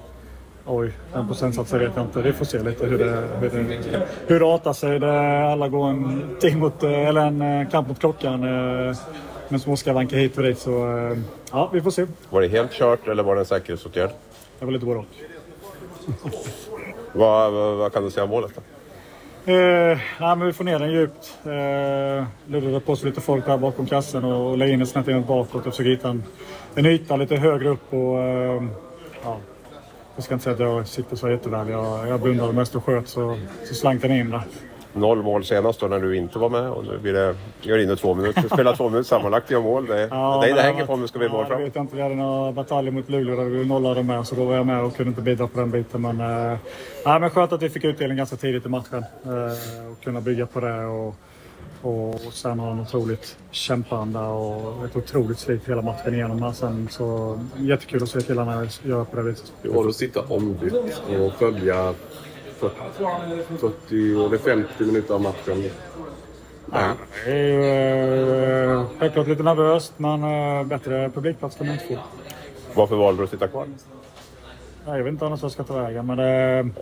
Oj, 0.66 0.92
en 1.14 1.28
procentsats 1.28 1.74
vet 1.74 1.92
jag 1.96 2.06
inte. 2.06 2.22
Vi 2.22 2.34
får 2.34 2.46
se 2.46 2.60
lite 2.64 2.86
hur 2.86 2.98
det, 2.98 3.24
hur 3.42 3.50
det, 3.50 4.08
hur 4.28 4.40
det 4.40 4.46
artar 4.46 4.74
sig. 4.74 5.00
Det, 5.00 5.52
alla 5.52 5.68
går 5.68 5.90
en, 5.90 6.36
ting 6.40 6.60
mot, 6.60 6.84
eh, 6.84 7.08
eller 7.08 7.22
en 7.22 7.68
kamp 7.68 7.88
mot 7.88 8.00
klockan 8.00 8.42
med 9.50 9.78
skavanker 9.78 10.18
hit 10.18 10.38
och 10.38 10.44
dit. 10.44 10.60
Så 10.60 10.72
ja, 11.52 11.70
vi 11.74 11.82
får 11.82 11.92
se. 11.92 12.06
Var 12.30 12.42
det 12.42 12.48
helt 12.48 12.72
kört 12.72 13.08
eller 13.08 13.24
var 13.24 13.36
det 13.36 13.42
en 13.42 13.46
säkerhetsåtgärd? 13.46 14.10
Det 14.60 14.66
var 14.66 14.72
lite 14.72 14.86
både 14.86 15.00
och. 15.00 15.06
Vad, 17.14 17.54
vad, 17.54 17.78
vad 17.78 17.94
kan 17.94 18.04
du 18.04 18.12
säga 18.12 18.24
om 18.24 18.30
målet 18.30 18.52
då? 18.56 18.62
Eh, 19.46 19.98
nej, 20.20 20.36
men 20.36 20.46
vi 20.46 20.54
får 20.54 20.64
ner 20.64 20.80
den 20.80 20.92
djupt. 20.92 21.38
Eh, 21.46 22.28
Luddade 22.52 22.80
på 22.80 22.96
sig 22.96 23.10
lite 23.10 23.22
folk 23.22 23.46
där 23.46 23.58
bakom 23.58 23.86
kassen 23.86 24.24
och, 24.24 24.50
och 24.52 24.58
la 24.58 24.68
in 24.68 24.80
den 24.80 24.88
snett 24.88 25.08
in 25.08 25.26
bakåt 25.26 25.56
och 25.68 25.74
försökte 25.74 25.90
hitta 25.90 26.10
en, 26.10 26.24
en 26.76 26.86
yta 26.86 27.16
lite 27.16 27.36
högre 27.36 27.70
upp. 27.70 27.94
Och, 27.94 28.20
eh, 28.20 28.64
ja, 29.24 29.38
jag 30.16 30.24
ska 30.24 30.34
inte 30.34 30.44
säga 30.44 30.54
att 30.54 30.60
jag 30.60 30.88
sitter 30.88 31.16
så 31.16 31.30
jätteväl. 31.30 31.70
Jag, 31.70 32.08
jag 32.08 32.22
blundade 32.22 32.54
mest 32.54 32.76
och 32.76 32.86
sköt 32.86 33.08
så, 33.08 33.40
så 33.66 33.74
slank 33.74 34.02
den 34.02 34.12
in 34.12 34.30
där. 34.30 34.42
Noll 34.94 35.24
mål 35.24 35.46
senast 35.46 35.80
då 35.80 35.88
när 35.88 36.00
du 36.00 36.18
inte 36.18 36.40
var 36.40 36.50
med 36.50 36.70
och 36.70 36.86
nu 36.86 36.98
blir 36.98 37.14
det, 37.14 37.36
gör 37.62 37.78
inne 37.78 37.96
två 37.96 38.14
minuter. 38.14 38.44
Spelar 38.54 38.76
två 38.76 38.90
minuter 38.90 39.08
sammanlagt, 39.08 39.52
gör 39.52 39.62
mål. 39.62 39.86
Det, 39.86 40.08
Ja, 40.12 40.42
det, 40.44 40.54
det 40.54 40.62
hänger 40.62 40.86
på 40.86 40.94
om 40.94 41.02
det 41.02 41.08
ska 41.08 41.20
bli 41.20 41.30
mål 41.30 41.40
ja, 41.42 41.48
fram. 41.48 41.60
Jag 41.60 41.66
vet 41.66 41.76
inte, 41.76 41.96
vi 41.96 42.02
hade 42.02 42.16
några 42.16 42.52
bataljer 42.52 42.92
mot 42.92 43.10
Luleå 43.10 43.36
där 43.36 43.44
vi 43.46 43.66
nollade 43.66 44.04
med 44.04 44.28
så 44.28 44.36
då 44.36 44.46
var 44.46 44.56
jag 44.56 44.66
med 44.66 44.84
och 44.84 44.96
kunde 44.96 45.10
inte 45.10 45.22
bidra 45.22 45.48
på 45.48 45.60
den 45.60 45.72
biten. 45.72 46.02
Men, 46.02 46.18
nej, 47.06 47.20
men 47.20 47.30
skönt 47.30 47.52
att 47.52 47.62
vi 47.62 47.70
fick 47.70 47.84
utdelning 47.84 48.18
ganska 48.18 48.36
tidigt 48.36 48.66
i 48.66 48.70
matchen 48.70 49.06
eh, 49.26 49.92
och 49.92 50.04
kunna 50.04 50.22
bygga 50.22 50.46
på 50.46 50.60
det. 50.60 50.86
Och, 50.86 51.16
och, 51.82 52.10
och 52.10 52.34
sen 52.34 52.60
ha 52.60 52.72
en 52.72 52.80
otroligt 52.80 53.38
kämpanda 53.52 54.28
och 54.28 54.86
ett 54.86 54.96
otroligt 54.96 55.40
slit 55.40 55.70
hela 55.70 55.82
matchen 55.82 56.14
igenom. 56.14 56.40
Men 56.40 56.54
sen 56.54 56.88
så 56.92 57.40
jättekul 57.58 58.04
att 58.04 58.10
se 58.10 58.22
killarna 58.22 58.68
göra 58.84 59.06
på 59.06 59.16
det 59.16 59.24
viset. 59.24 59.54
Hur 59.62 59.70
var 59.70 59.84
det 59.84 59.90
att 59.90 59.96
sitta 59.96 60.22
ombytt 60.22 61.02
och 61.20 61.34
följa 61.40 61.94
40, 62.60 62.76
40 63.58 64.26
eller 64.26 64.38
50 64.38 64.84
minuter 64.86 65.14
av 65.14 65.22
matchen? 65.22 65.64
Ja, 66.72 66.92
det 67.26 67.32
är 67.32 67.36
ju 67.36 68.74
eh, 68.74 68.84
självklart 69.00 69.28
lite 69.28 69.44
nervöst 69.44 69.94
men 69.98 70.24
eh, 70.24 70.64
bättre 70.68 71.10
publikplats 71.10 71.56
kan 71.56 71.68
man 71.68 71.74
inte 71.76 71.88
få. 71.88 72.00
Varför 72.74 72.96
valde 72.96 73.20
du 73.22 73.24
att 73.24 73.30
sitta 73.30 73.48
kvar? 73.48 73.66
Nej, 74.86 74.98
Jag 74.98 75.04
vet 75.04 75.12
inte 75.14 75.26
annars 75.26 75.42
vad 75.42 75.48
jag 75.48 75.52
ska 75.52 75.64
ta 75.64 75.82
vägen 75.82 76.06
men 76.06 76.18
det... 76.18 76.24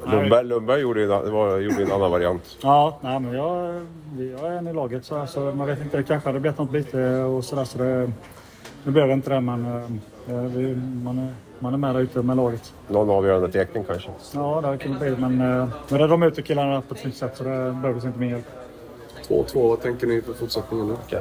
nej. 0.06 0.16
Lundberg, 0.16 0.46
Lundberg 0.46 0.82
gjorde, 0.82 1.04
en, 1.04 1.10
det 1.10 1.32
var, 1.32 1.58
gjorde 1.58 1.84
en 1.84 1.92
annan 1.92 2.12
variant. 2.12 2.58
Ja, 2.62 2.98
nej, 3.02 3.20
men 3.20 3.34
jag, 3.34 3.82
jag 4.42 4.54
är 4.54 4.58
en 4.58 4.68
i 4.68 4.74
laget 4.74 5.06
så, 5.06 5.26
så 5.28 5.40
man 5.40 5.68
vet 5.68 5.82
inte. 5.82 5.98
Det 5.98 6.04
kanske 6.04 6.30
hade 6.30 6.40
blivit 6.40 6.58
något 6.60 6.72
byte 6.72 7.20
och 7.20 7.44
sådär. 7.44 7.64
Så 7.64 7.78
det, 7.78 8.12
nu 8.84 8.92
blev 8.92 9.08
det 9.08 9.14
inte 9.14 9.30
det 9.30 9.42
men 9.42 9.66
eh, 10.28 10.36
vi, 10.36 10.76
man, 11.04 11.20
är, 11.20 11.34
man 11.60 11.74
är 11.74 11.78
med 11.78 11.96
där 11.96 12.02
ute 12.02 12.22
med 12.22 12.38
laget. 12.38 12.74
Någon 12.88 13.10
avgörande 13.10 13.52
tekning 13.52 13.84
kanske. 13.84 14.10
Ja, 14.34 14.62
det 14.62 14.68
hade 14.68 14.78
kunnat 14.78 15.00
bli 15.00 15.16
men 15.18 15.42
eh, 15.42 15.68
nu 15.90 15.98
räddade 15.98 16.08
de 16.08 16.24
ut 16.24 16.46
killarna 16.46 16.82
på 16.82 16.94
ett 16.94 17.02
snyggt 17.02 17.18
sätt 17.18 17.38
så 17.38 17.44
det 17.44 17.78
behövdes 17.82 18.06
inte 18.06 18.20
min 18.20 18.30
hjälp. 18.30 18.46
2-2, 19.28 19.70
vad 19.70 19.82
tänker 19.82 20.08
ni 20.08 20.22
för 20.22 20.34
fortsättningen 20.34 20.88
nu? 20.88 21.20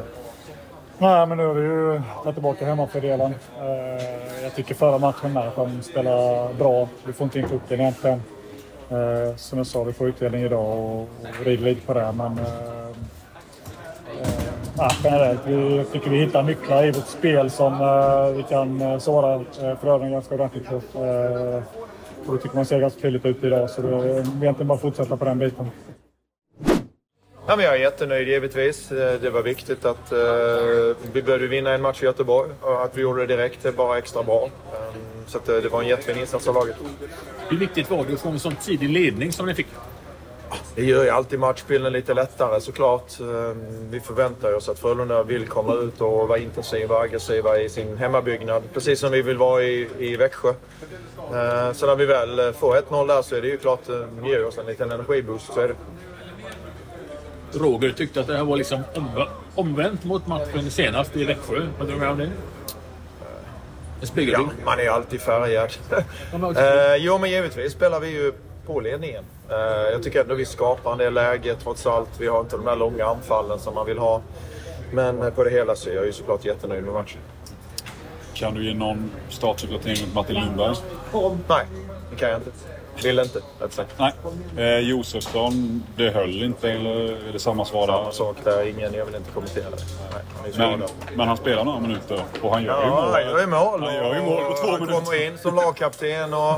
Nej, 0.99 1.27
men 1.27 1.38
nu 1.38 1.44
är 1.44 1.55
vi 1.55 1.62
ju 1.62 2.03
där 2.25 2.33
tillbaka 2.33 2.66
hemmafördelen. 2.66 3.35
Eh, 3.59 4.42
jag 4.42 4.55
tycker 4.55 4.75
förra 4.75 4.99
matchen 4.99 5.33
med 5.33 5.49
att 5.49 5.57
de 5.57 5.83
spelar 5.83 6.55
bra. 6.55 6.88
Vi 7.07 7.12
får 7.12 7.25
inte 7.25 7.38
in 7.38 7.49
pucken 7.49 7.81
egentligen. 7.81 8.22
Eh, 8.90 9.37
som 9.37 9.59
jag 9.59 9.66
sa, 9.66 9.85
vi 9.85 9.92
får 9.92 10.09
utdelning 10.09 10.42
idag 10.42 10.79
och, 10.79 11.09
rider 11.44 11.64
lite 11.64 11.87
på 11.87 11.94
det. 11.94 12.12
Men 12.12 12.38
ja, 14.77 14.91
generellt, 15.05 15.41
vi 15.47 15.85
tycker 15.93 16.11
vi 16.11 16.19
hittar 16.19 16.43
nycklar 16.43 16.85
i 16.85 16.91
vårt 16.91 17.07
spel 17.07 17.51
som 17.51 17.73
eh, 17.73 18.37
vi 18.37 18.43
kan 18.43 18.81
eh, 18.81 18.99
såra 18.99 19.35
eh, 19.35 19.79
förövarna 19.81 20.11
ganska 20.11 20.35
ordentligt 20.35 20.69
på. 20.69 20.75
Eh, 21.05 21.62
och 22.27 22.35
det 22.35 22.43
tycker 22.43 22.57
man 22.57 22.67
ser 22.67 22.81
ganska 22.81 23.01
tydligt 23.01 23.27
ut 23.27 23.45
idag. 23.45 23.71
Så 23.71 23.83
det 23.83 23.89
är 23.89 24.19
egentligen 24.19 24.67
bara 24.67 24.79
fortsätta 24.79 25.17
på 25.17 25.25
den 25.25 25.39
biten. 25.39 25.71
Ja, 27.49 27.57
men 27.57 27.65
jag 27.65 27.75
är 27.75 27.79
jättenöjd 27.79 28.29
givetvis. 28.29 28.89
Det 29.21 29.31
var 29.31 29.43
viktigt 29.43 29.85
att 29.85 30.12
eh, 30.12 30.19
vi 31.12 31.23
behövde 31.23 31.47
vinna 31.47 31.71
en 31.71 31.83
match 31.83 32.03
i 32.03 32.05
Göteborg 32.05 32.51
och 32.61 32.85
att 32.85 32.97
vi 32.97 33.03
gjorde 33.03 33.27
det 33.27 33.37
direkt 33.37 33.65
är 33.65 33.73
bara 33.73 33.99
extra 33.99 34.23
bra. 34.23 34.45
Eh, 34.45 34.97
så 35.27 35.39
att, 35.39 35.47
det 35.47 35.69
var 35.69 35.83
en 35.83 35.89
jättefin 35.89 36.21
insats 36.21 36.49
av 36.49 36.55
laget. 36.55 36.77
Hur 37.49 37.59
viktigt 37.59 37.91
var 37.91 38.05
det 38.05 38.15
att 38.15 38.21
få 38.21 38.29
en 38.29 38.41
sån 38.41 38.57
tidig 38.57 38.91
ledning 38.91 39.33
som 39.33 39.47
ni 39.47 39.55
fick? 39.55 39.67
Det 40.75 40.85
gör 40.85 41.05
ju 41.05 41.11
alltid 41.11 41.39
matchbilden 41.39 41.93
lite 41.93 42.15
lättare 42.15 42.61
såklart. 42.61 43.21
Eh, 43.21 43.57
Vi 43.91 44.01
förväntar 44.01 44.53
oss 44.55 44.69
att 44.69 44.79
Frölunda 44.79 45.23
vill 45.23 45.47
komma 45.47 45.75
ut 45.75 46.01
och 46.01 46.29
vara 46.29 46.39
intensiva 46.39 46.97
och 46.97 47.03
aggressiva 47.05 47.59
i 47.61 47.69
sin 47.69 47.97
hemmabyggnad. 47.97 48.63
Precis 48.75 49.01
som 49.01 49.11
vi 49.13 49.23
vill 49.23 49.37
vara 49.37 49.63
i, 49.63 49.89
i 49.99 50.17
Växjö. 50.17 50.49
Eh, 50.49 51.73
Så 51.73 51.87
när 51.87 51.97
vi 51.97 52.07
väl 52.07 52.53
får 52.53 52.77
1-0 52.77 53.07
där 53.07 53.23
så 53.23 53.37
är 53.37 53.43
det 53.43 53.49
ju 53.49 53.57
klart, 53.57 53.89
eh, 53.89 53.95
det 54.23 54.29
ger 54.29 54.47
oss 54.47 54.59
en 54.59 54.67
liten 54.67 54.93
energiboost. 54.93 55.53
Så 55.55 55.61
är 55.61 55.69
det. 55.69 55.75
Roger 57.59 57.91
tyckte 57.93 58.21
att 58.21 58.27
det 58.27 58.37
här 58.37 58.45
var 58.45 58.57
liksom 58.57 58.81
omv- 58.95 59.29
omvänt 59.55 60.05
mot 60.05 60.27
matchen 60.27 60.71
senast 60.71 61.17
i 61.17 61.25
Växjö. 61.25 61.67
Vad 61.79 61.89
du 61.89 62.07
om 62.07 62.19
det? 62.19 62.31
En 64.01 64.07
spegelbild. 64.07 64.49
Ja, 64.59 64.65
man 64.65 64.81
är 64.81 64.89
alltid 64.89 65.21
färgad. 65.21 65.71
Eh, 66.57 66.97
jo, 66.99 67.19
men 67.19 67.31
givetvis 67.31 67.73
spelar 67.73 68.01
vi 68.01 68.09
ju 68.11 68.33
på 68.66 68.81
ledningen. 68.81 69.24
Eh, 69.50 69.57
jag 69.92 70.02
tycker 70.02 70.20
ändå 70.20 70.35
vi 70.35 70.44
skapar 70.46 70.92
en 70.92 70.98
del 70.98 71.14
läge 71.14 71.55
trots 71.62 71.87
allt. 71.87 72.09
Vi 72.18 72.26
har 72.26 72.40
inte 72.40 72.57
de 72.57 72.64
där 72.64 72.76
långa 72.76 73.05
anfallen 73.07 73.59
som 73.59 73.74
man 73.74 73.87
vill 73.87 73.98
ha. 73.98 74.20
Men 74.92 75.22
eh, 75.22 75.31
på 75.31 75.44
det 75.44 75.50
hela 75.50 75.76
så 75.76 75.90
är 75.90 75.94
jag 75.94 76.07
ju 76.07 76.12
såklart 76.12 76.44
jättenöjd 76.44 76.85
med 76.85 76.94
matchen. 76.94 77.20
Kan 78.35 78.55
du 78.55 78.64
ge 78.68 78.74
någon 78.74 79.11
startuppdatering 79.29 79.96
mot 80.07 80.14
Martin 80.14 80.35
Lundberg? 80.35 80.74
Nej, 81.48 81.66
det 82.11 82.16
kan 82.16 82.29
jag 82.29 82.38
inte. 82.38 82.50
Vill 83.02 83.18
inte, 83.18 83.38
rätt 83.61 83.72
sagt. 83.72 83.94
Nej. 83.98 84.12
Eh, 84.57 84.79
Josefsson, 84.79 85.83
det 85.96 86.11
höll 86.11 86.42
inte 86.42 86.70
eller 86.70 87.29
är 87.29 87.33
det 87.33 87.38
samma 87.38 87.64
svar 87.64 87.87
Samma 87.87 88.05
där? 88.05 88.11
sak 88.11 88.37
där. 88.44 88.66
Ingen, 88.68 88.94
jag 88.94 89.05
vill 89.05 89.14
inte 89.14 89.31
kommentera 89.31 89.70
det. 89.70 89.76
Nej, 90.12 90.52
Men, 90.79 90.83
men 91.16 91.29
han 91.29 91.37
spelar 91.37 91.64
några 91.64 91.81
minuter 91.81 92.20
och 92.42 92.50
han 92.52 92.64
gör 92.64 92.83
ju 92.83 92.88
Ja, 92.88 92.94
mål. 93.00 93.11
han 93.12 93.22
gör 93.22 93.40
ju 93.40 93.46
mål. 93.46 93.83
Han 93.83 93.94
gör 93.94 94.14
ju 94.14 94.22
mål 94.22 94.44
på 94.44 94.52
två 94.55 94.70
han 94.70 94.81
minuter. 94.81 95.00
kommer 95.05 95.26
in 95.26 95.38
som 95.38 95.55
lagkapten 95.55 96.35
och 96.35 96.55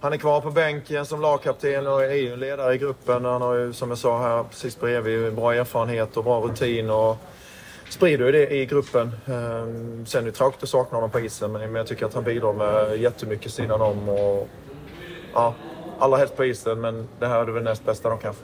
han 0.00 0.12
är 0.12 0.16
kvar 0.16 0.40
på 0.40 0.50
bänken 0.50 1.06
som 1.06 1.20
lagkapten 1.20 1.86
och 1.86 2.04
är 2.04 2.14
ju 2.14 2.36
ledare 2.36 2.74
i 2.74 2.78
gruppen. 2.78 3.24
Han 3.24 3.42
har 3.42 3.54
ju, 3.54 3.72
som 3.72 3.88
jag 3.88 3.98
sa 3.98 4.22
här 4.22 4.44
precis 4.50 4.80
bredvid, 4.80 5.34
bra 5.34 5.54
erfarenhet 5.54 6.16
och 6.16 6.24
bra 6.24 6.40
rutin 6.40 6.90
och 6.90 7.16
sprider 7.90 8.26
ju 8.26 8.32
det 8.32 8.50
i 8.54 8.66
gruppen. 8.66 9.12
Ehm, 9.26 10.06
Sen 10.06 10.22
är 10.22 10.26
det 10.26 10.32
tråkigt 10.32 10.62
att 10.62 10.68
sakna 10.68 10.96
honom 10.96 11.10
på 11.10 11.20
isen, 11.20 11.52
men 11.52 11.74
jag 11.74 11.86
tycker 11.86 12.06
att 12.06 12.14
han 12.14 12.24
bidrar 12.24 12.52
med 12.52 13.00
jättemycket 13.00 13.52
sidan 13.52 13.80
om 13.80 14.08
och 14.08 14.48
ja, 15.34 15.54
allra 15.98 16.16
helst 16.16 16.36
på 16.36 16.44
isen, 16.44 16.80
men 16.80 17.08
det 17.20 17.26
här 17.26 17.40
är 17.40 17.44
väl 17.44 17.62
näst 17.62 17.84
bästa 17.84 18.08
de 18.08 18.18
kan 18.18 18.34
få. 18.34 18.40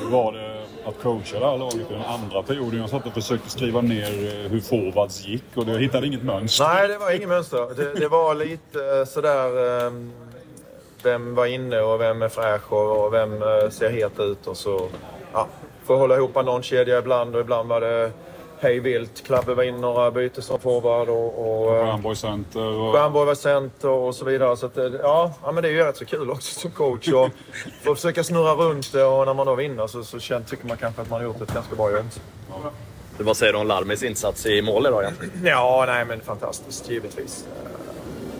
Hur 0.00 0.10
var 0.10 0.32
det 0.32 0.64
att 0.88 1.02
coacha 1.02 1.38
det 1.38 1.46
här 1.46 1.58
laget 1.58 1.74
i 1.90 1.92
den 1.92 2.02
andra 2.04 2.42
perioden? 2.42 2.80
Jag 2.80 2.90
satt 2.90 3.06
och 3.06 3.12
försökte 3.12 3.50
skriva 3.50 3.80
ner 3.80 4.02
eh, 4.44 4.50
hur 4.50 4.60
forwards 4.60 5.26
gick 5.26 5.44
och 5.54 5.64
jag 5.68 5.78
hittade 5.78 6.06
inget 6.06 6.22
mönster. 6.22 6.64
Nej, 6.64 6.88
det 6.88 6.98
var 6.98 7.10
inget 7.10 7.28
mönster. 7.28 7.68
Det, 7.76 7.94
det 8.00 8.08
var 8.08 8.34
lite 8.34 8.98
eh, 8.98 9.04
sådär... 9.04 9.86
ehm, 9.86 10.12
Vem 11.06 11.34
var 11.34 11.46
inne 11.46 11.80
och 11.80 12.00
vem 12.00 12.22
är 12.22 12.28
fräsch 12.28 12.72
och 12.72 13.04
och 13.04 13.12
vem 13.14 13.42
eh, 13.42 13.70
ser 13.70 13.90
het 13.90 14.18
ut 14.20 14.46
och 14.46 14.56
så... 14.56 14.88
Ja, 15.32 15.46
får 15.84 15.96
hålla 15.96 16.16
ihop 16.16 16.34
någon 16.34 16.62
kedja 16.62 16.98
ibland 16.98 17.34
och 17.34 17.40
ibland 17.40 17.68
var 17.68 17.80
det 17.80 18.10
hej 18.58 18.80
vilt. 18.80 19.24
Klabbe 19.26 19.54
var 19.54 19.62
in 19.62 19.80
några 19.80 20.10
byten 20.10 20.42
som 20.42 20.58
forward 20.60 21.08
och... 21.08 21.38
och 21.66 21.76
eh, 21.76 21.84
Stjernborg 21.86 22.16
center 22.16 22.62
och... 22.64 22.92
Stjernborg 22.94 23.26
var 23.26 23.34
center 23.34 23.88
och 23.88 24.14
så 24.14 24.24
vidare. 24.24 24.56
Så 24.56 24.66
att, 24.66 24.74
det- 24.74 25.00
ja, 25.02 25.32
ja, 25.44 25.52
men 25.52 25.62
det 25.62 25.68
är 25.68 25.72
ju 25.72 25.84
rätt 25.84 25.96
så 25.96 26.04
kul 26.04 26.30
också 26.30 26.60
som 26.60 26.70
coach. 26.70 27.08
Och 27.08 27.28
få 27.84 27.94
försöka 27.94 28.24
snurra 28.24 28.54
runt 28.54 28.92
det 28.92 29.04
och 29.04 29.26
när 29.26 29.34
man 29.34 29.46
då 29.46 29.54
vinner 29.54 29.86
så, 29.86 30.04
så 30.04 30.18
känner, 30.18 30.46
tycker 30.46 30.66
man 30.66 30.76
kanske 30.76 31.02
att 31.02 31.10
man 31.10 31.20
har 31.20 31.24
gjort 31.26 31.40
ett 31.40 31.54
ganska 31.54 31.74
bra 31.76 31.90
jobb. 31.90 32.06
Du, 33.18 33.24
vad 33.24 33.36
säger 33.36 33.52
du 33.52 33.58
om 33.58 33.66
Larmis 33.66 34.02
insats 34.02 34.46
i 34.46 34.62
mål 34.62 34.86
idag 34.86 35.02
egentligen? 35.02 35.32
Ja, 35.44 35.84
nej 35.86 36.04
men 36.04 36.20
fantastiskt 36.20 36.90
givetvis. 36.90 37.44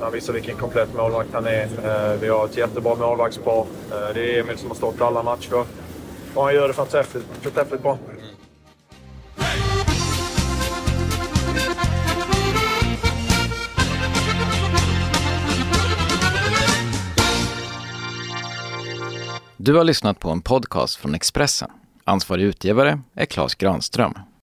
Han 0.00 0.12
visar 0.12 0.32
vilken 0.32 0.56
komplett 0.56 0.94
målvakt 0.94 1.28
han 1.32 1.46
är. 1.46 1.62
Eh, 1.62 2.20
vi 2.20 2.28
har 2.28 2.44
ett 2.44 2.56
jättebra 2.56 2.94
målvaktspar. 2.94 3.66
Eh, 3.90 4.14
det 4.14 4.36
är 4.36 4.40
Emil 4.40 4.58
som 4.58 4.68
har 4.68 4.74
stått 4.74 5.00
alla 5.00 5.22
matcher. 5.22 5.64
Och 6.34 6.44
han 6.44 6.54
gör 6.54 6.68
det 6.68 6.74
förträffligt, 6.74 7.26
fantastiskt 7.42 7.82
bra. 7.82 7.98
Du 19.56 19.74
har 19.74 19.84
lyssnat 19.84 20.18
på 20.20 20.30
en 20.30 20.40
podcast 20.40 20.96
från 20.96 21.14
Expressen. 21.14 21.70
Ansvarig 22.04 22.44
utgivare 22.44 23.00
är 23.14 23.24
Klas 23.24 23.54
Granström. 23.54 24.14